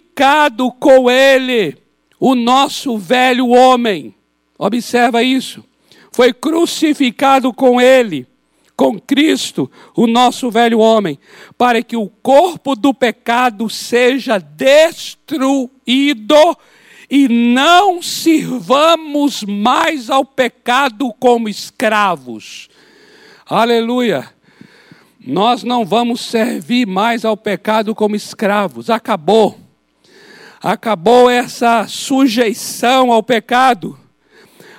com 0.79 1.09
ele 1.09 1.77
o 2.19 2.35
nosso 2.35 2.97
velho 2.97 3.47
homem. 3.49 4.13
Observa 4.57 5.23
isso. 5.23 5.63
Foi 6.11 6.33
crucificado 6.33 7.53
com 7.53 7.81
ele, 7.81 8.27
com 8.75 8.99
Cristo, 8.99 9.71
o 9.95 10.05
nosso 10.05 10.51
velho 10.51 10.79
homem, 10.79 11.17
para 11.57 11.81
que 11.81 11.95
o 11.95 12.07
corpo 12.07 12.75
do 12.75 12.93
pecado 12.93 13.69
seja 13.69 14.37
destruído 14.37 15.69
e 17.09 17.27
não 17.27 18.01
sirvamos 18.01 19.43
mais 19.43 20.09
ao 20.09 20.23
pecado 20.23 21.13
como 21.19 21.49
escravos. 21.49 22.69
Aleluia. 23.45 24.29
Nós 25.19 25.63
não 25.63 25.85
vamos 25.85 26.21
servir 26.21 26.87
mais 26.87 27.23
ao 27.25 27.37
pecado 27.37 27.93
como 27.93 28.15
escravos. 28.15 28.89
Acabou. 28.89 29.60
Acabou 30.61 31.29
essa 31.29 31.87
sujeição 31.87 33.11
ao 33.11 33.23
pecado. 33.23 33.97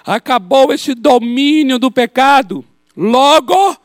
Acabou 0.04 0.72
esse 0.72 0.94
domínio 0.94 1.78
do 1.78 1.90
pecado. 1.90 2.64
Logo, 2.96 3.76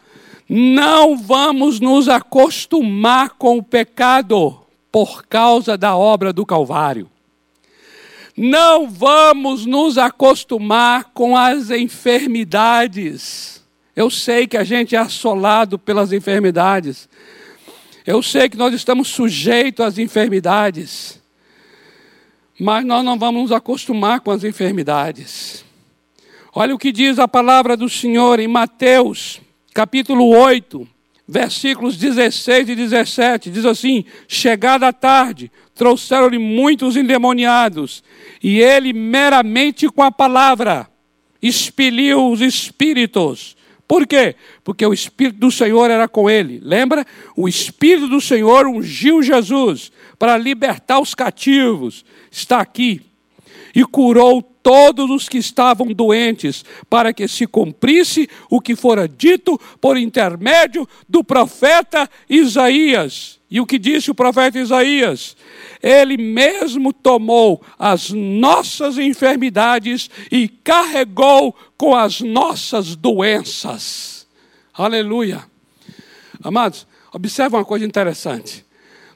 não 0.49 1.17
vamos 1.17 1.79
nos 1.79 2.07
acostumar 2.07 3.31
com 3.31 3.57
o 3.57 3.63
pecado 3.63 4.60
por 4.91 5.25
causa 5.25 5.77
da 5.77 5.95
obra 5.95 6.31
do 6.31 6.45
Calvário. 6.45 7.10
Não 8.36 8.88
vamos 8.89 9.65
nos 9.65 9.97
acostumar 9.97 11.05
com 11.13 11.36
as 11.36 11.71
enfermidades 11.71 13.57
eu 13.97 14.12
sei 14.12 14.45
que 14.45 14.55
a 14.55 14.63
gente 14.63 14.95
é 14.95 14.99
assolado 14.99 15.79
pelas 15.79 16.13
enfermidades. 16.13 17.10
Eu 18.05 18.21
sei 18.21 18.47
que 18.47 18.55
nós 18.55 18.71
estamos 18.71 19.07
sujeitos 19.07 19.83
às 19.83 19.97
enfermidades. 19.97 21.19
Mas 22.59 22.85
nós 22.85 23.03
não 23.05 23.19
vamos 23.19 23.43
nos 23.43 23.51
acostumar 23.51 24.19
com 24.21 24.31
as 24.31 24.43
enfermidades. 24.43 25.63
Olha 26.53 26.73
o 26.73 26.79
que 26.79 26.91
diz 26.91 27.19
a 27.19 27.27
palavra 27.27 27.77
do 27.77 27.87
Senhor 27.87 28.39
em 28.39 28.47
Mateus, 28.47 29.39
capítulo 29.73 30.29
8, 30.29 30.87
versículos 31.27 31.97
16 31.97 32.69
e 32.69 32.75
17. 32.75 33.51
Diz 33.51 33.63
assim: 33.63 34.05
Chegada 34.27 34.87
a 34.87 34.93
tarde, 34.93 35.51
trouxeram-lhe 35.75 36.39
muitos 36.39 36.97
endemoniados, 36.97 38.03
e 38.41 38.59
ele, 38.59 38.91
meramente 38.91 39.87
com 39.87 40.01
a 40.01 40.11
palavra, 40.11 40.89
expeliu 41.41 42.31
os 42.31 42.41
espíritos 42.41 43.55
por 43.87 44.05
quê? 44.05 44.35
Porque 44.63 44.85
o 44.85 44.93
Espírito 44.93 45.39
do 45.39 45.49
Senhor 45.49 45.89
era 45.89 46.07
com 46.09 46.29
ele. 46.29 46.59
Lembra? 46.61 47.05
O 47.35 47.47
Espírito 47.47 48.09
do 48.09 48.19
Senhor 48.19 48.67
ungiu 48.67 49.23
Jesus 49.23 49.91
para 50.17 50.38
libertar 50.38 50.99
os 50.99 51.13
cativos. 51.13 52.06
Está 52.32 52.60
aqui. 52.60 53.01
E 53.73 53.84
curou 53.86 54.41
todos 54.41 55.10
os 55.10 55.30
que 55.30 55.38
estavam 55.38 55.93
doentes, 55.93 56.65
para 56.89 57.13
que 57.13 57.25
se 57.25 57.47
cumprisse 57.47 58.30
o 58.49 58.60
que 58.60 58.75
fora 58.75 59.08
dito 59.08 59.58
por 59.80 59.97
intermédio 59.97 60.86
do 61.08 61.23
profeta 61.23 62.10
Isaías. 62.30 63.39
E 63.49 63.62
o 63.62 63.65
que 63.65 63.80
disse 63.80 64.12
o 64.12 64.15
profeta 64.15 64.60
Isaías? 64.60 65.38
Ele 65.82 66.17
mesmo 66.17 66.91
tomou 66.91 67.63
as 67.80 68.10
nossas 68.10 68.97
enfermidades 68.97 70.10
e 70.30 70.49
carregou 70.49 71.56
com 71.77 71.95
as 71.95 72.19
nossas 72.19 72.93
doenças. 72.93 74.27
Aleluia. 74.73 75.45
Amados, 76.43 76.86
observe 77.13 77.56
uma 77.56 77.63
coisa 77.63 77.86
interessante. 77.86 78.66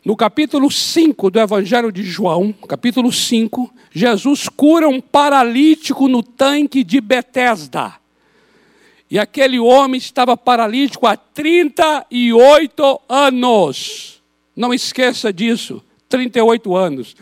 No 0.04 0.16
capítulo 0.16 0.72
5 0.72 1.30
do 1.30 1.40
Evangelho 1.40 1.92
de 1.92 2.02
João, 2.04 2.52
capítulo 2.68 3.12
5, 3.12 3.72
Jesus 3.92 4.50
cura 4.50 4.90
um 4.90 5.00
paralítico 5.00 6.08
no 6.08 6.24
tanque 6.24 6.84
de 6.84 7.00
Betesda. 7.00 7.94
E 9.12 9.20
aquele 9.20 9.60
homem 9.60 10.00
estava 10.00 10.36
paralítico 10.36 11.06
há 11.06 11.16
38 11.16 13.02
anos. 13.08 14.24
Não 14.56 14.74
esqueça 14.74 15.32
disso. 15.32 15.84
38 16.10 16.76
anos. 16.76 17.16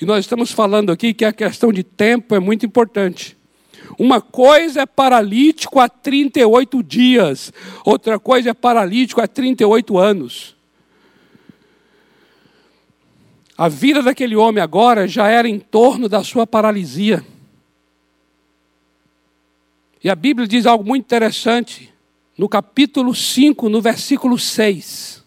E 0.00 0.04
nós 0.04 0.24
estamos 0.24 0.52
falando 0.52 0.90
aqui 0.90 1.12
que 1.12 1.24
a 1.24 1.32
questão 1.32 1.72
de 1.72 1.82
tempo 1.82 2.34
é 2.34 2.38
muito 2.38 2.64
importante. 2.64 3.36
Uma 3.98 4.20
coisa 4.20 4.82
é 4.82 4.86
paralítico 4.86 5.78
há 5.78 5.88
38 5.88 6.82
dias, 6.82 7.52
outra 7.84 8.18
coisa 8.18 8.50
é 8.50 8.54
paralítico 8.54 9.20
há 9.20 9.26
38 9.26 9.98
anos. 9.98 10.59
A 13.60 13.68
vida 13.68 14.02
daquele 14.02 14.34
homem 14.34 14.62
agora 14.62 15.06
já 15.06 15.28
era 15.28 15.46
em 15.46 15.58
torno 15.58 16.08
da 16.08 16.24
sua 16.24 16.46
paralisia. 16.46 17.22
E 20.02 20.08
a 20.08 20.14
Bíblia 20.14 20.48
diz 20.48 20.64
algo 20.64 20.82
muito 20.82 21.04
interessante, 21.04 21.92
no 22.38 22.48
capítulo 22.48 23.14
5, 23.14 23.68
no 23.68 23.82
versículo 23.82 24.38
6, 24.38 25.22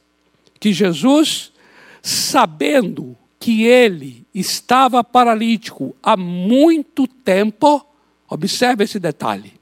que 0.59 0.73
Jesus 0.73 1.53
sabendo 2.01 3.15
que 3.39 3.65
ele 3.65 4.25
estava 4.33 5.03
paralítico 5.03 5.95
há 6.01 6.17
muito 6.17 7.05
tempo, 7.05 7.85
observe 8.27 8.83
esse 8.83 8.99
detalhe, 8.99 9.53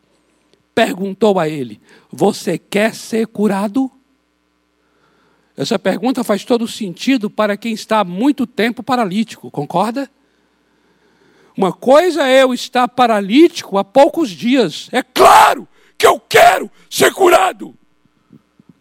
perguntou 0.74 1.38
a 1.42 1.50
ele: 1.50 1.82
Você 2.10 2.58
quer 2.58 2.96
ser 2.96 3.28
curado? 3.28 3.92
Essa 5.56 5.78
pergunta 5.78 6.24
faz 6.24 6.46
todo 6.46 6.68
sentido 6.68 7.30
para 7.30 7.58
quem 7.58 7.74
está 7.74 8.00
há 8.00 8.04
muito 8.04 8.48
tempo 8.48 8.82
paralítico, 8.82 9.52
concorda? 9.52 10.10
Uma 11.56 11.74
coisa 11.74 12.28
é 12.28 12.44
eu 12.44 12.54
estar 12.54 12.88
paralítico 12.88 13.78
há 13.78 13.84
poucos 13.84 14.30
dias. 14.30 14.90
É 14.92 15.04
claro 15.04 15.68
que 15.98 16.08
eu 16.08 16.20
quero 16.20 16.72
ser 16.90 17.14
curado. 17.14 17.76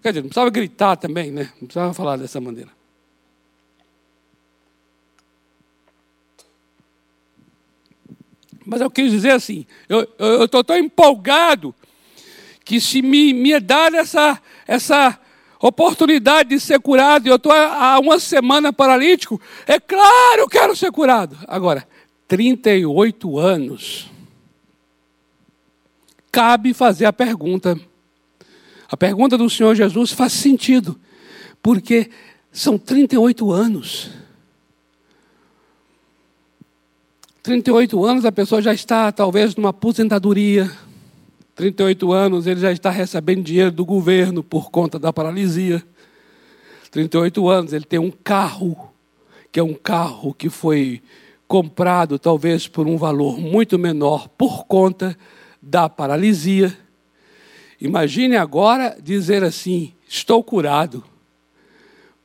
Quer 0.00 0.11
dizer, 0.11 0.22
não 0.22 0.28
precisava 0.28 0.50
gritar 0.50 0.96
também, 0.96 1.30
né? 1.30 1.50
Não 1.61 1.66
precisava 1.66 1.92
falar 1.92 2.16
dessa 2.16 2.40
maneira. 2.40 2.70
Mas 8.64 8.80
eu 8.80 8.90
quis 8.90 9.11
dizer 9.11 9.33
assim, 9.33 9.66
eu 9.88 10.44
estou 10.44 10.62
tão 10.62 10.76
empolgado 10.76 11.74
que 12.64 12.80
se 12.80 13.02
me, 13.02 13.33
me 13.33 13.59
dar 13.59 13.92
essa, 13.94 14.40
essa 14.66 15.18
oportunidade 15.61 16.51
de 16.51 16.61
ser 16.61 16.81
curado 16.81 17.27
e 17.27 17.31
eu 17.31 17.37
estou 17.37 17.53
há 17.53 17.99
uma 17.99 18.18
semana 18.18 18.73
paralítico, 18.73 19.40
é 19.66 19.79
claro, 19.79 20.40
eu 20.40 20.49
quero 20.49 20.75
ser 20.75 20.90
curado. 20.90 21.37
Agora, 21.46 21.87
38 22.27 23.38
anos. 23.38 24.11
Cabe 26.33 26.73
fazer 26.73 27.05
a 27.05 27.12
pergunta. 27.12 27.79
A 28.88 28.96
pergunta 28.96 29.37
do 29.37 29.51
Senhor 29.51 29.75
Jesus 29.75 30.12
faz 30.12 30.33
sentido, 30.33 30.99
porque 31.62 32.11
são 32.53 32.79
38 32.79 33.53
anos. 33.53 34.11
38 37.42 38.05
anos 38.05 38.25
a 38.25 38.33
pessoa 38.33 38.61
já 38.61 38.73
está 38.73 39.11
talvez 39.11 39.57
numa 39.57 39.70
aposentadoria, 39.70 40.70
38 41.61 42.11
anos, 42.11 42.46
ele 42.46 42.59
já 42.59 42.73
está 42.73 42.88
recebendo 42.88 43.42
dinheiro 43.42 43.70
do 43.70 43.85
governo 43.85 44.42
por 44.42 44.70
conta 44.70 44.99
da 44.99 45.12
paralisia. 45.12 45.85
38 46.90 47.49
anos, 47.51 47.75
ele 47.75 47.85
tem 47.85 47.99
um 47.99 48.11
carro, 48.11 48.90
que 49.53 49.61
é 49.61 49.62
um 49.62 49.75
carro 49.75 50.33
que 50.33 50.49
foi 50.49 51.03
comprado 51.46 52.18
talvez 52.18 52.66
por 52.66 52.87
um 52.87 52.96
valor 52.96 53.38
muito 53.38 53.79
menor 53.79 54.27
por 54.27 54.64
conta 54.64 55.14
da 55.61 55.87
paralisia. 55.87 56.75
Imagine 57.79 58.37
agora 58.37 58.96
dizer 58.99 59.44
assim: 59.44 59.92
estou 60.09 60.42
curado. 60.42 61.05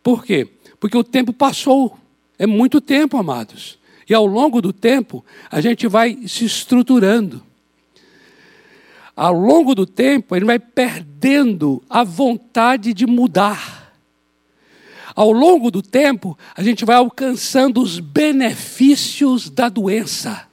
Por 0.01 0.23
quê? 0.23 0.47
Porque 0.79 0.97
o 0.97 1.03
tempo 1.03 1.33
passou. 1.33 1.97
É 2.39 2.47
muito 2.47 2.79
tempo, 2.79 3.17
amados. 3.17 3.77
E 4.09 4.13
ao 4.13 4.25
longo 4.25 4.61
do 4.61 4.71
tempo, 4.71 5.25
a 5.51 5.59
gente 5.59 5.89
vai 5.89 6.25
se 6.25 6.45
estruturando 6.45 7.43
ao 9.15 9.33
longo 9.33 9.73
do 9.73 9.85
tempo, 9.85 10.35
ele 10.35 10.45
vai 10.45 10.59
perdendo 10.59 11.81
a 11.89 12.03
vontade 12.03 12.93
de 12.93 13.05
mudar. 13.05 13.93
Ao 15.15 15.31
longo 15.31 15.71
do 15.71 15.81
tempo, 15.81 16.37
a 16.53 16.61
gente 16.61 16.83
vai 16.83 16.97
alcançando 16.97 17.81
os 17.81 17.99
benefícios 17.99 19.49
da 19.49 19.69
doença. 19.69 20.45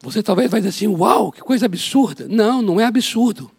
Você 0.00 0.22
talvez 0.22 0.48
vai 0.48 0.60
dizer 0.60 0.68
assim: 0.68 0.86
Uau, 0.86 1.32
que 1.32 1.40
coisa 1.40 1.66
absurda. 1.66 2.28
Não, 2.28 2.62
não 2.62 2.80
é 2.80 2.84
absurdo. 2.84 3.50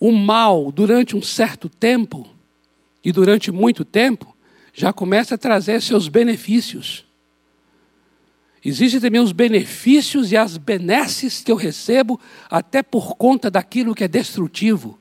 O 0.00 0.10
mal, 0.10 0.72
durante 0.72 1.14
um 1.14 1.22
certo 1.22 1.68
tempo, 1.68 2.26
e 3.04 3.12
durante 3.12 3.52
muito 3.52 3.84
tempo, 3.84 4.34
já 4.72 4.92
começa 4.92 5.34
a 5.34 5.38
trazer 5.38 5.82
seus 5.82 6.08
benefícios. 6.08 7.04
Existem 8.64 8.98
também 8.98 9.20
os 9.20 9.32
benefícios 9.32 10.32
e 10.32 10.36
as 10.36 10.56
benesses 10.56 11.42
que 11.42 11.52
eu 11.52 11.56
recebo, 11.56 12.18
até 12.50 12.82
por 12.82 13.14
conta 13.16 13.50
daquilo 13.50 13.94
que 13.94 14.04
é 14.04 14.08
destrutivo. 14.08 14.98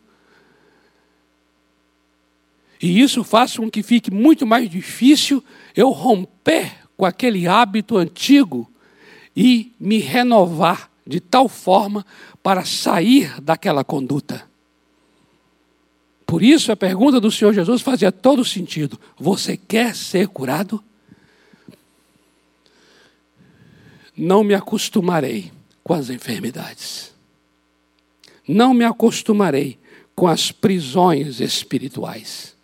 E 2.82 3.00
isso 3.00 3.24
faz 3.24 3.56
com 3.56 3.72
que 3.72 3.82
fique 3.82 4.12
muito 4.12 4.46
mais 4.46 4.70
difícil 4.70 5.42
eu 5.74 5.92
romper 5.92 6.74
com 6.98 7.06
aquele 7.06 7.48
hábito 7.48 7.98
antigo 7.98 8.70
e 9.34 9.72
me 9.80 10.00
renovar 10.00 10.92
de 11.08 11.22
tal 11.22 11.48
forma 11.48 12.06
para 12.42 12.66
sair 12.66 13.42
daquela 13.42 13.86
conduta. 13.86 14.46
Por 16.26 16.44
isso 16.44 16.72
a 16.72 16.76
pergunta 16.76 17.22
do 17.22 17.32
Senhor 17.32 17.54
Jesus 17.54 17.82
fazia 17.82 18.12
todo 18.12 18.44
sentido: 18.44 19.00
Você 19.18 19.56
quer 19.56 19.96
ser 19.96 20.28
curado? 20.28 20.84
Não 24.16 24.44
me 24.44 24.54
acostumarei 24.54 25.52
com 25.84 25.94
as 25.94 26.10
enfermidades. 26.10 27.14
Não 28.48 28.74
me 28.74 28.84
acostumarei 28.84 29.78
com 30.16 30.28
as 30.28 30.52
prisões 30.52 31.40
espirituais. 31.40 32.56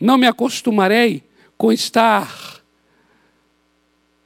Não 0.00 0.16
me 0.16 0.26
acostumarei 0.26 1.22
com 1.56 1.72
estar 1.72 2.62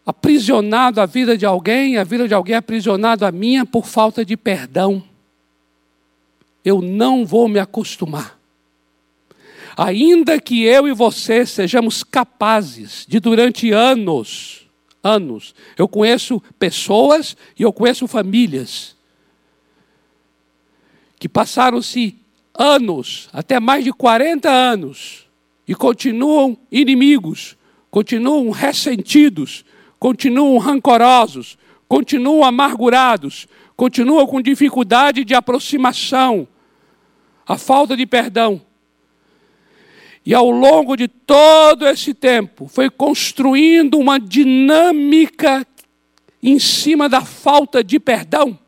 aprisionado 0.04 1.00
à 1.00 1.06
vida 1.06 1.36
de 1.36 1.44
alguém, 1.44 1.98
a 1.98 2.04
vida 2.04 2.26
de 2.26 2.34
alguém 2.34 2.54
aprisionado 2.54 3.24
à 3.24 3.32
minha 3.32 3.66
por 3.66 3.86
falta 3.86 4.24
de 4.24 4.36
perdão. 4.36 5.02
Eu 6.64 6.80
não 6.80 7.24
vou 7.24 7.48
me 7.48 7.58
acostumar. 7.58 8.38
Ainda 9.76 10.40
que 10.40 10.64
eu 10.64 10.88
e 10.88 10.92
você 10.92 11.46
sejamos 11.46 12.02
capazes 12.02 13.06
de, 13.06 13.20
durante 13.20 13.70
anos, 13.70 14.67
anos. 15.08 15.54
Eu 15.76 15.88
conheço 15.88 16.42
pessoas 16.58 17.36
e 17.58 17.62
eu 17.62 17.72
conheço 17.72 18.06
famílias 18.06 18.96
que 21.18 21.28
passaram-se 21.28 22.16
anos, 22.54 23.28
até 23.32 23.58
mais 23.58 23.84
de 23.84 23.92
40 23.92 24.48
anos, 24.48 25.26
e 25.66 25.74
continuam 25.74 26.56
inimigos, 26.70 27.56
continuam 27.90 28.50
ressentidos, 28.50 29.64
continuam 29.98 30.58
rancorosos, 30.58 31.58
continuam 31.88 32.44
amargurados, 32.44 33.48
continuam 33.76 34.26
com 34.26 34.40
dificuldade 34.40 35.24
de 35.24 35.34
aproximação, 35.34 36.46
a 37.46 37.58
falta 37.58 37.96
de 37.96 38.06
perdão. 38.06 38.60
E 40.28 40.34
ao 40.34 40.50
longo 40.50 40.94
de 40.94 41.08
todo 41.08 41.88
esse 41.88 42.12
tempo, 42.12 42.68
foi 42.68 42.90
construindo 42.90 43.98
uma 43.98 44.20
dinâmica 44.20 45.66
em 46.42 46.58
cima 46.58 47.08
da 47.08 47.22
falta 47.22 47.82
de 47.82 47.98
perdão. 47.98 48.58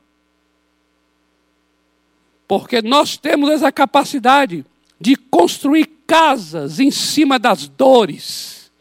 Porque 2.48 2.80
nós 2.80 3.18
temos 3.18 3.50
essa 3.50 3.70
capacidade 3.70 4.64
de 4.98 5.14
construir 5.16 5.84
casas 6.06 6.80
em 6.80 6.90
cima 6.90 7.38
das 7.38 7.68
dores, 7.68 8.72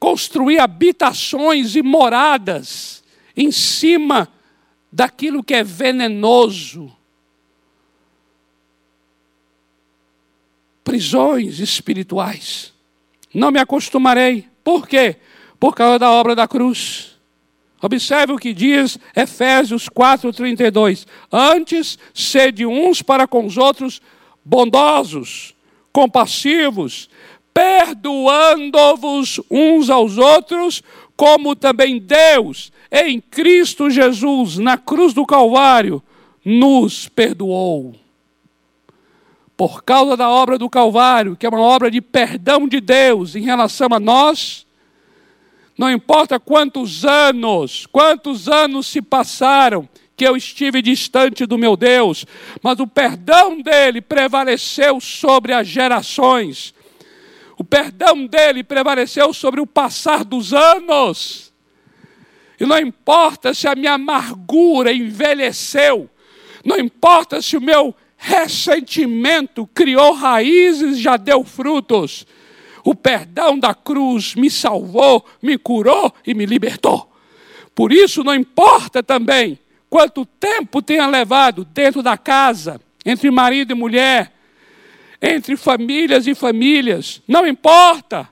construir 0.00 0.60
habitações 0.60 1.76
e 1.76 1.82
moradas 1.82 3.04
em 3.36 3.52
cima 3.52 4.32
daquilo 4.90 5.44
que 5.44 5.52
é 5.52 5.62
venenoso 5.62 6.90
prisões 10.84 11.58
espirituais. 11.58 12.72
Não 13.32 13.50
me 13.50 13.58
acostumarei. 13.58 14.46
Por 14.62 14.86
quê? 14.86 15.16
Por 15.58 15.74
causa 15.74 15.98
da 15.98 16.10
obra 16.10 16.34
da 16.34 16.46
cruz. 16.46 17.12
Observe 17.80 18.32
o 18.32 18.38
que 18.38 18.52
diz 18.52 18.98
Efésios 19.14 19.88
4:32. 19.88 21.06
Antes, 21.30 21.98
sede 22.14 22.64
uns 22.64 23.02
para 23.02 23.26
com 23.26 23.44
os 23.44 23.56
outros 23.56 24.00
bondosos, 24.44 25.54
compassivos, 25.92 27.08
perdoando-vos 27.52 29.40
uns 29.50 29.90
aos 29.90 30.16
outros, 30.16 30.82
como 31.16 31.56
também 31.56 31.98
Deus, 31.98 32.72
em 32.90 33.20
Cristo 33.20 33.90
Jesus, 33.90 34.58
na 34.58 34.78
cruz 34.78 35.12
do 35.12 35.26
Calvário, 35.26 36.02
nos 36.44 37.08
perdoou 37.08 38.01
por 39.62 39.84
causa 39.84 40.16
da 40.16 40.28
obra 40.28 40.58
do 40.58 40.68
Calvário, 40.68 41.36
que 41.36 41.46
é 41.46 41.48
uma 41.48 41.60
obra 41.60 41.88
de 41.88 42.00
perdão 42.00 42.66
de 42.66 42.80
Deus 42.80 43.36
em 43.36 43.42
relação 43.42 43.86
a 43.92 44.00
nós, 44.00 44.66
não 45.78 45.88
importa 45.88 46.40
quantos 46.40 47.04
anos, 47.04 47.86
quantos 47.86 48.48
anos 48.48 48.88
se 48.88 49.00
passaram 49.00 49.88
que 50.16 50.26
eu 50.26 50.36
estive 50.36 50.82
distante 50.82 51.46
do 51.46 51.56
meu 51.56 51.76
Deus, 51.76 52.26
mas 52.60 52.80
o 52.80 52.88
perdão 52.88 53.62
dele 53.62 54.00
prevaleceu 54.00 55.00
sobre 55.00 55.52
as 55.52 55.68
gerações. 55.68 56.74
O 57.56 57.62
perdão 57.62 58.26
dele 58.26 58.64
prevaleceu 58.64 59.32
sobre 59.32 59.60
o 59.60 59.66
passar 59.66 60.24
dos 60.24 60.52
anos. 60.52 61.52
E 62.58 62.66
não 62.66 62.80
importa 62.80 63.54
se 63.54 63.68
a 63.68 63.76
minha 63.76 63.92
amargura 63.92 64.92
envelheceu, 64.92 66.10
não 66.64 66.80
importa 66.80 67.40
se 67.40 67.56
o 67.56 67.60
meu 67.60 67.94
ressentimento 68.22 69.68
criou 69.74 70.12
raízes, 70.12 70.98
já 70.98 71.16
deu 71.16 71.42
frutos. 71.42 72.24
O 72.84 72.94
perdão 72.94 73.58
da 73.58 73.74
cruz 73.74 74.36
me 74.36 74.48
salvou, 74.48 75.26
me 75.42 75.58
curou 75.58 76.14
e 76.24 76.32
me 76.32 76.46
libertou. 76.46 77.12
Por 77.74 77.92
isso, 77.92 78.22
não 78.22 78.34
importa 78.34 79.02
também 79.02 79.58
quanto 79.90 80.24
tempo 80.24 80.80
tenha 80.80 81.06
levado 81.08 81.64
dentro 81.64 82.00
da 82.00 82.16
casa, 82.16 82.80
entre 83.04 83.28
marido 83.30 83.72
e 83.72 83.74
mulher, 83.74 84.32
entre 85.20 85.56
famílias 85.56 86.26
e 86.26 86.34
famílias, 86.34 87.20
não 87.26 87.46
importa. 87.46 88.28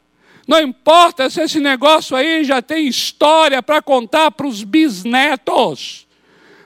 Não 0.47 0.61
importa 0.61 1.29
se 1.31 1.41
esse 1.41 1.61
negócio 1.61 2.17
aí 2.17 2.43
já 2.45 2.62
tem 2.62 2.87
história 2.87 3.62
para 3.62 3.83
contar 3.83 4.31
para 4.33 4.47
os 4.47 4.64
bisnetos 4.64 6.09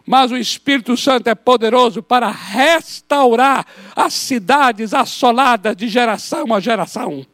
mas 0.06 0.30
o 0.30 0.36
Espírito 0.36 0.96
Santo 0.96 1.28
é 1.28 1.34
poderoso 1.34 2.02
para 2.02 2.30
restaurar 2.30 3.66
as 3.96 4.12
cidades 4.12 4.92
assoladas 4.92 5.74
de 5.76 5.88
geração 5.88 6.52
a 6.52 6.60
geração. 6.60 7.26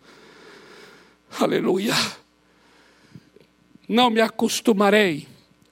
Aleluia. 1.38 1.94
Não 3.88 4.08
me 4.08 4.20
acostumarei 4.20 5.26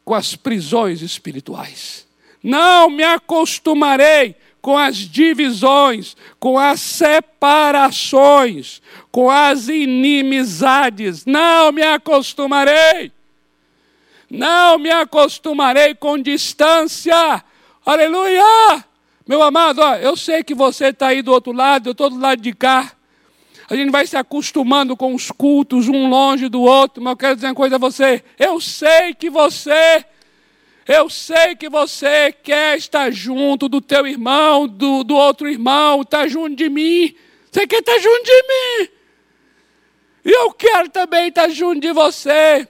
com 0.04 0.14
as 0.14 0.34
prisões 0.34 1.02
espirituais. 1.02 2.06
Não 2.42 2.90
me 2.90 3.04
acostumarei 3.04 4.34
com 4.60 4.76
as 4.76 4.96
divisões, 4.96 6.16
com 6.38 6.58
as 6.58 6.80
separações, 6.80 8.82
com 9.10 9.30
as 9.30 9.68
inimizades. 9.68 11.24
Não 11.24 11.70
me 11.70 11.82
acostumarei. 11.82 13.12
Não 14.30 14.78
me 14.78 14.90
acostumarei 14.90 15.94
com 15.94 16.18
distância. 16.18 17.42
Aleluia! 17.84 18.84
Meu 19.26 19.42
amado, 19.42 19.80
ó, 19.80 19.94
eu 19.96 20.16
sei 20.16 20.42
que 20.42 20.54
você 20.54 20.86
está 20.86 21.08
aí 21.08 21.22
do 21.22 21.32
outro 21.32 21.52
lado, 21.52 21.88
eu 21.88 21.92
estou 21.92 22.10
do 22.10 22.18
lado 22.18 22.40
de 22.40 22.52
cá. 22.52 22.92
A 23.70 23.76
gente 23.76 23.90
vai 23.90 24.06
se 24.06 24.16
acostumando 24.16 24.96
com 24.96 25.14
os 25.14 25.30
cultos, 25.30 25.88
um 25.88 26.08
longe 26.08 26.48
do 26.48 26.62
outro, 26.62 27.02
mas 27.02 27.12
eu 27.12 27.16
quero 27.16 27.34
dizer 27.34 27.48
uma 27.48 27.54
coisa 27.54 27.76
a 27.76 27.78
você. 27.78 28.24
Eu 28.38 28.60
sei 28.60 29.12
que 29.12 29.28
você, 29.28 30.04
eu 30.86 31.10
sei 31.10 31.54
que 31.54 31.68
você 31.68 32.32
quer 32.32 32.78
estar 32.78 33.10
junto 33.10 33.68
do 33.68 33.80
teu 33.80 34.06
irmão, 34.06 34.66
do, 34.66 35.04
do 35.04 35.14
outro 35.14 35.48
irmão, 35.48 36.00
estar 36.00 36.20
tá 36.20 36.28
junto 36.28 36.56
de 36.56 36.70
mim. 36.70 37.14
Você 37.52 37.66
quer 37.66 37.80
estar 37.80 37.98
junto 37.98 38.24
de 38.24 38.42
mim. 38.42 38.88
E 40.24 40.30
eu 40.30 40.50
quero 40.52 40.88
também 40.88 41.28
estar 41.28 41.48
junto 41.50 41.80
de 41.80 41.92
você. 41.92 42.66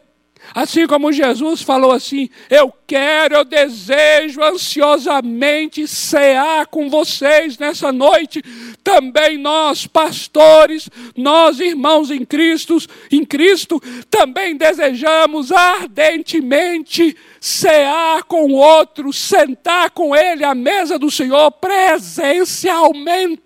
Assim 0.54 0.86
como 0.86 1.12
Jesus 1.12 1.62
falou 1.62 1.92
assim: 1.92 2.28
Eu 2.48 2.72
quero, 2.86 3.34
eu 3.34 3.44
desejo 3.44 4.42
ansiosamente 4.42 5.86
cear 5.86 6.66
com 6.66 6.88
vocês 6.88 7.58
nessa 7.58 7.92
noite. 7.92 8.42
Também 8.82 9.36
nós, 9.36 9.86
pastores, 9.86 10.88
nós 11.16 11.60
irmãos 11.60 12.10
em 12.10 12.24
Cristo, 12.24 12.78
em 13.10 13.24
Cristo, 13.24 13.80
também 14.10 14.56
desejamos 14.56 15.52
ardentemente 15.52 17.16
cear 17.40 18.22
com 18.24 18.46
o 18.46 18.54
outro, 18.54 19.12
sentar 19.12 19.90
com 19.90 20.16
ele 20.16 20.44
à 20.44 20.54
mesa 20.54 20.98
do 20.98 21.10
Senhor 21.10 21.50
presencialmente. 21.52 23.42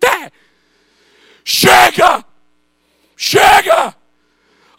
Chega! 1.45 2.25
Chega! 3.17 4.02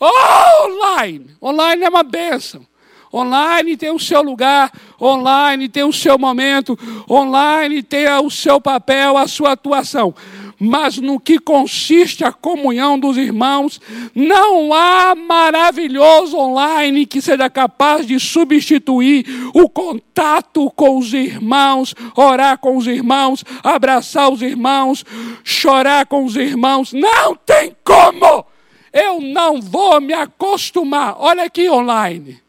Oh, 0.05 0.67
online! 0.67 1.27
Online 1.41 1.85
é 1.85 1.89
uma 1.89 2.03
bênção. 2.03 2.67
Online 3.13 3.77
tem 3.77 3.89
o 3.89 3.99
seu 3.99 4.21
lugar, 4.21 4.69
online 4.99 5.69
tem 5.69 5.83
o 5.83 5.93
seu 5.93 6.17
momento, 6.17 6.77
online 7.09 7.81
tem 7.81 8.09
o 8.09 8.29
seu 8.29 8.59
papel, 8.59 9.15
a 9.15 9.27
sua 9.27 9.51
atuação. 9.51 10.13
Mas 10.59 10.97
no 10.97 11.19
que 11.19 11.39
consiste 11.39 12.25
a 12.25 12.33
comunhão 12.33 12.99
dos 12.99 13.15
irmãos, 13.15 13.79
não 14.13 14.73
há 14.73 15.15
maravilhoso 15.15 16.37
online 16.37 17.05
que 17.05 17.21
seja 17.21 17.49
capaz 17.49 18.05
de 18.05 18.19
substituir 18.19 19.25
o 19.53 19.69
contato 19.69 20.69
com 20.71 20.97
os 20.97 21.13
irmãos, 21.13 21.95
orar 22.13 22.57
com 22.57 22.75
os 22.75 22.87
irmãos, 22.87 23.45
abraçar 23.63 24.29
os 24.29 24.41
irmãos, 24.41 25.05
chorar 25.45 26.07
com 26.07 26.25
os 26.25 26.35
irmãos. 26.35 26.91
Não 26.91 27.35
tem 27.35 27.73
como! 27.85 28.52
Eu 28.93 29.19
não 29.19 29.59
vou 29.59 29.99
me 29.99 30.13
acostumar. 30.13 31.15
Olha 31.17 31.43
aqui 31.43 31.67
online. 31.67 32.39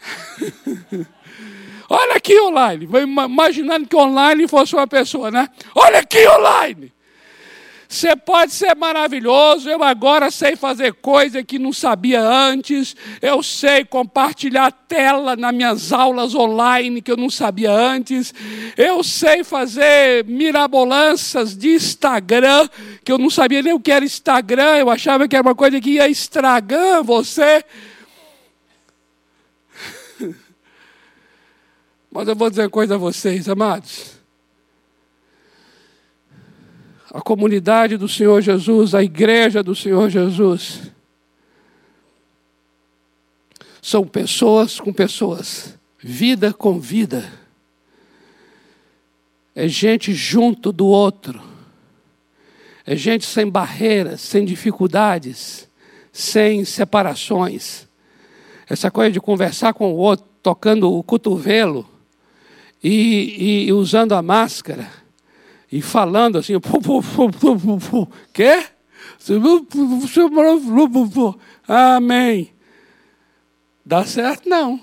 Olha 1.88 2.14
aqui 2.14 2.38
online. 2.40 2.88
Imaginando 3.24 3.86
que 3.86 3.96
online 3.96 4.48
fosse 4.48 4.74
uma 4.74 4.86
pessoa, 4.86 5.30
né? 5.30 5.48
Olha 5.74 6.00
aqui 6.00 6.26
online. 6.26 6.92
Você 7.90 8.14
pode 8.14 8.52
ser 8.52 8.76
maravilhoso, 8.76 9.68
eu 9.68 9.82
agora 9.82 10.30
sei 10.30 10.54
fazer 10.54 10.94
coisa 10.94 11.42
que 11.42 11.58
não 11.58 11.72
sabia 11.72 12.22
antes, 12.22 12.94
eu 13.20 13.42
sei 13.42 13.84
compartilhar 13.84 14.70
tela 14.70 15.34
nas 15.34 15.52
minhas 15.52 15.92
aulas 15.92 16.32
online 16.32 17.02
que 17.02 17.10
eu 17.10 17.16
não 17.16 17.28
sabia 17.28 17.72
antes, 17.72 18.32
eu 18.76 19.02
sei 19.02 19.42
fazer 19.42 20.24
mirabolanças 20.24 21.56
de 21.56 21.74
Instagram, 21.74 22.68
que 23.04 23.10
eu 23.10 23.18
não 23.18 23.28
sabia 23.28 23.60
nem 23.60 23.72
o 23.72 23.80
que 23.80 23.90
era 23.90 24.04
Instagram, 24.04 24.76
eu 24.76 24.88
achava 24.88 25.26
que 25.26 25.34
era 25.34 25.42
uma 25.42 25.56
coisa 25.56 25.80
que 25.80 25.94
ia 25.94 26.08
estragar 26.08 27.02
você. 27.02 27.64
Mas 32.08 32.28
eu 32.28 32.36
vou 32.36 32.50
dizer 32.50 32.62
uma 32.62 32.70
coisa 32.70 32.94
a 32.94 32.98
vocês, 32.98 33.48
amados 33.48 34.19
a 37.12 37.20
comunidade 37.20 37.96
do 37.96 38.08
Senhor 38.08 38.40
Jesus, 38.40 38.94
a 38.94 39.02
igreja 39.02 39.62
do 39.62 39.74
Senhor 39.74 40.08
Jesus, 40.08 40.82
são 43.82 44.06
pessoas 44.06 44.78
com 44.78 44.92
pessoas, 44.92 45.76
vida 45.98 46.52
com 46.52 46.78
vida. 46.78 47.30
É 49.54 49.66
gente 49.66 50.12
junto 50.12 50.70
do 50.70 50.86
outro. 50.86 51.42
É 52.86 52.94
gente 52.94 53.26
sem 53.26 53.48
barreiras, 53.48 54.20
sem 54.20 54.44
dificuldades, 54.44 55.68
sem 56.12 56.64
separações. 56.64 57.88
Essa 58.68 58.90
coisa 58.90 59.10
de 59.10 59.20
conversar 59.20 59.74
com 59.74 59.92
o 59.92 59.96
outro, 59.96 60.26
tocando 60.42 60.92
o 60.92 61.02
cotovelo 61.02 61.88
e, 62.82 63.66
e 63.66 63.72
usando 63.72 64.12
a 64.12 64.22
máscara 64.22 65.00
e 65.70 65.80
falando 65.80 66.38
assim, 66.38 66.54
quê? 68.32 68.64
Amém. 71.68 72.50
Dá 73.84 74.04
certo? 74.04 74.48
Não. 74.48 74.80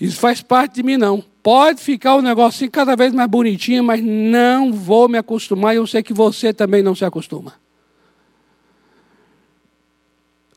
Isso 0.00 0.18
faz 0.18 0.40
parte 0.40 0.76
de 0.76 0.82
mim, 0.82 0.96
não. 0.96 1.24
Pode 1.42 1.82
ficar 1.82 2.14
o 2.14 2.18
um 2.18 2.22
negocinho 2.22 2.70
cada 2.70 2.94
vez 2.94 3.12
mais 3.12 3.28
bonitinho, 3.28 3.82
mas 3.82 4.02
não 4.02 4.72
vou 4.72 5.08
me 5.08 5.18
acostumar 5.18 5.74
e 5.74 5.78
eu 5.78 5.86
sei 5.86 6.02
que 6.02 6.12
você 6.12 6.52
também 6.52 6.82
não 6.82 6.94
se 6.94 7.04
acostuma. 7.04 7.54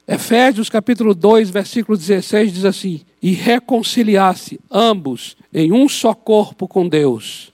Efésios 0.08 0.70
capítulo 0.70 1.14
2, 1.14 1.50
versículo 1.50 1.98
16 1.98 2.54
diz 2.54 2.64
assim: 2.66 3.02
E 3.22 3.34
reconciliasse 3.34 4.60
ambos 4.72 5.36
em 5.54 5.74
um 5.74 5.90
só 5.90 6.14
corpo 6.14 6.68
com 6.68 6.88
Deus 6.88 7.52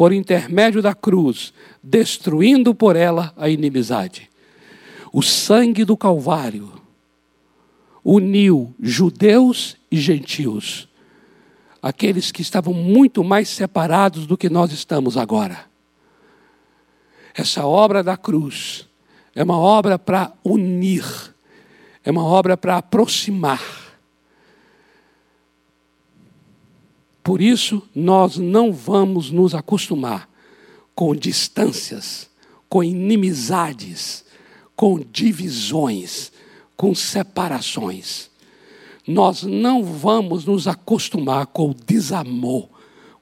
por 0.00 0.14
intermédio 0.14 0.80
da 0.80 0.94
cruz, 0.94 1.52
destruindo 1.82 2.74
por 2.74 2.96
ela 2.96 3.34
a 3.36 3.50
inimizade. 3.50 4.30
O 5.12 5.20
sangue 5.20 5.84
do 5.84 5.94
Calvário 5.94 6.72
uniu 8.02 8.74
judeus 8.80 9.76
e 9.90 10.00
gentios, 10.00 10.88
aqueles 11.82 12.32
que 12.32 12.40
estavam 12.40 12.72
muito 12.72 13.22
mais 13.22 13.50
separados 13.50 14.26
do 14.26 14.38
que 14.38 14.48
nós 14.48 14.72
estamos 14.72 15.18
agora. 15.18 15.66
Essa 17.34 17.66
obra 17.66 18.02
da 18.02 18.16
cruz 18.16 18.88
é 19.34 19.42
uma 19.42 19.58
obra 19.58 19.98
para 19.98 20.32
unir, 20.42 21.04
é 22.02 22.10
uma 22.10 22.24
obra 22.24 22.56
para 22.56 22.78
aproximar. 22.78 23.60
Por 27.22 27.40
isso, 27.40 27.82
nós 27.94 28.36
não 28.36 28.72
vamos 28.72 29.30
nos 29.30 29.54
acostumar 29.54 30.28
com 30.94 31.14
distâncias, 31.14 32.28
com 32.68 32.82
inimizades, 32.82 34.24
com 34.74 34.98
divisões, 34.98 36.32
com 36.76 36.94
separações. 36.94 38.30
Nós 39.06 39.42
não 39.42 39.82
vamos 39.82 40.44
nos 40.44 40.66
acostumar 40.66 41.46
com 41.46 41.70
o 41.70 41.74
desamor, 41.74 42.68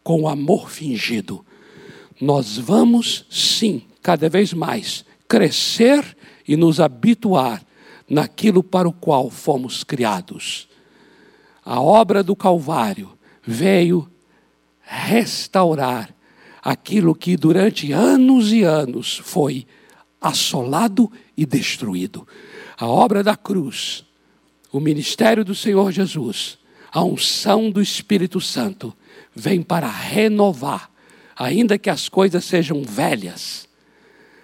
com 0.03 0.23
o 0.23 0.29
amor 0.29 0.71
fingido. 0.71 1.45
Nós 2.21 2.57
vamos, 2.57 3.27
sim, 3.31 3.83
cada 4.03 4.29
vez 4.29 4.53
mais, 4.53 5.05
crescer 5.27 6.17
e 6.47 6.57
nos 6.57 6.79
habituar 6.79 7.63
naquilo 8.09 8.63
para 8.63 8.89
o 8.89 8.93
qual 8.93 9.31
fomos 9.31 9.83
criados. 9.83 10.69
A 11.65 11.81
obra 11.81 12.23
do 12.23 12.35
Calvário 12.35 13.18
veio 13.51 14.07
restaurar 14.83 16.15
aquilo 16.63 17.15
que 17.15 17.35
durante 17.35 17.93
anos 17.93 18.53
e 18.53 18.63
anos 18.63 19.17
foi 19.25 19.67
assolado 20.21 21.11
e 21.35 21.47
destruído. 21.47 22.29
A 22.77 22.87
obra 22.87 23.23
da 23.23 23.35
cruz, 23.35 24.05
o 24.71 24.79
ministério 24.79 25.47
do 25.47 25.55
Senhor 25.55 25.91
Jesus, 25.93 26.59
a 26.93 27.03
unção 27.03 27.71
do 27.71 27.81
Espírito 27.81 28.39
Santo 28.39 28.95
vem 29.35 29.63
para 29.63 29.89
renovar, 29.89 30.91
ainda 31.35 31.79
que 31.79 31.89
as 31.89 32.07
coisas 32.07 32.45
sejam 32.45 32.83
velhas, 32.83 33.67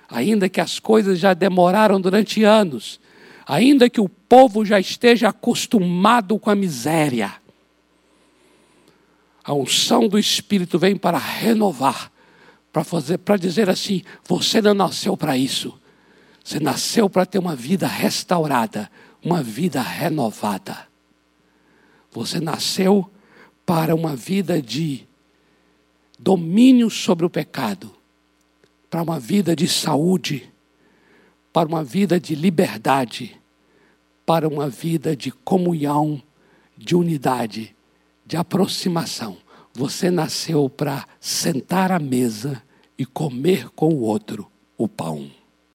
ainda 0.08 0.48
que 0.48 0.62
as 0.62 0.78
coisas 0.78 1.18
já 1.18 1.34
demoraram 1.34 2.00
durante 2.00 2.42
anos, 2.42 2.98
ainda 3.46 3.90
que 3.90 4.00
o 4.00 4.08
povo 4.08 4.64
já 4.64 4.80
esteja 4.80 5.28
acostumado 5.28 6.38
com 6.38 6.48
a 6.48 6.54
miséria 6.54 7.43
a 9.44 9.52
unção 9.52 10.08
do 10.08 10.18
Espírito 10.18 10.78
vem 10.78 10.96
para 10.96 11.18
renovar, 11.18 12.10
para 12.72 12.82
fazer, 12.82 13.18
para 13.18 13.36
dizer 13.36 13.68
assim: 13.68 14.02
você 14.26 14.62
não 14.62 14.72
nasceu 14.72 15.16
para 15.16 15.36
isso. 15.36 15.78
Você 16.42 16.58
nasceu 16.58 17.08
para 17.08 17.26
ter 17.26 17.38
uma 17.38 17.54
vida 17.54 17.86
restaurada, 17.86 18.90
uma 19.22 19.42
vida 19.42 19.80
renovada. 19.80 20.88
Você 22.10 22.40
nasceu 22.40 23.10
para 23.66 23.94
uma 23.94 24.14
vida 24.16 24.60
de 24.60 25.06
domínio 26.18 26.88
sobre 26.90 27.24
o 27.24 27.30
pecado, 27.30 27.94
para 28.90 29.02
uma 29.02 29.18
vida 29.18 29.56
de 29.56 29.66
saúde, 29.66 30.50
para 31.52 31.68
uma 31.68 31.82
vida 31.82 32.20
de 32.20 32.34
liberdade, 32.34 33.40
para 34.24 34.46
uma 34.46 34.68
vida 34.68 35.16
de 35.16 35.30
comunhão, 35.30 36.22
de 36.76 36.94
unidade, 36.94 37.73
de 38.26 38.36
aproximação. 38.36 39.36
Você 39.72 40.10
nasceu 40.10 40.68
para 40.68 41.04
sentar 41.20 41.90
à 41.90 41.98
mesa 41.98 42.62
e 42.96 43.04
comer 43.04 43.68
com 43.70 43.92
o 43.92 44.00
outro 44.00 44.50
o 44.76 44.88
pão. 44.88 45.30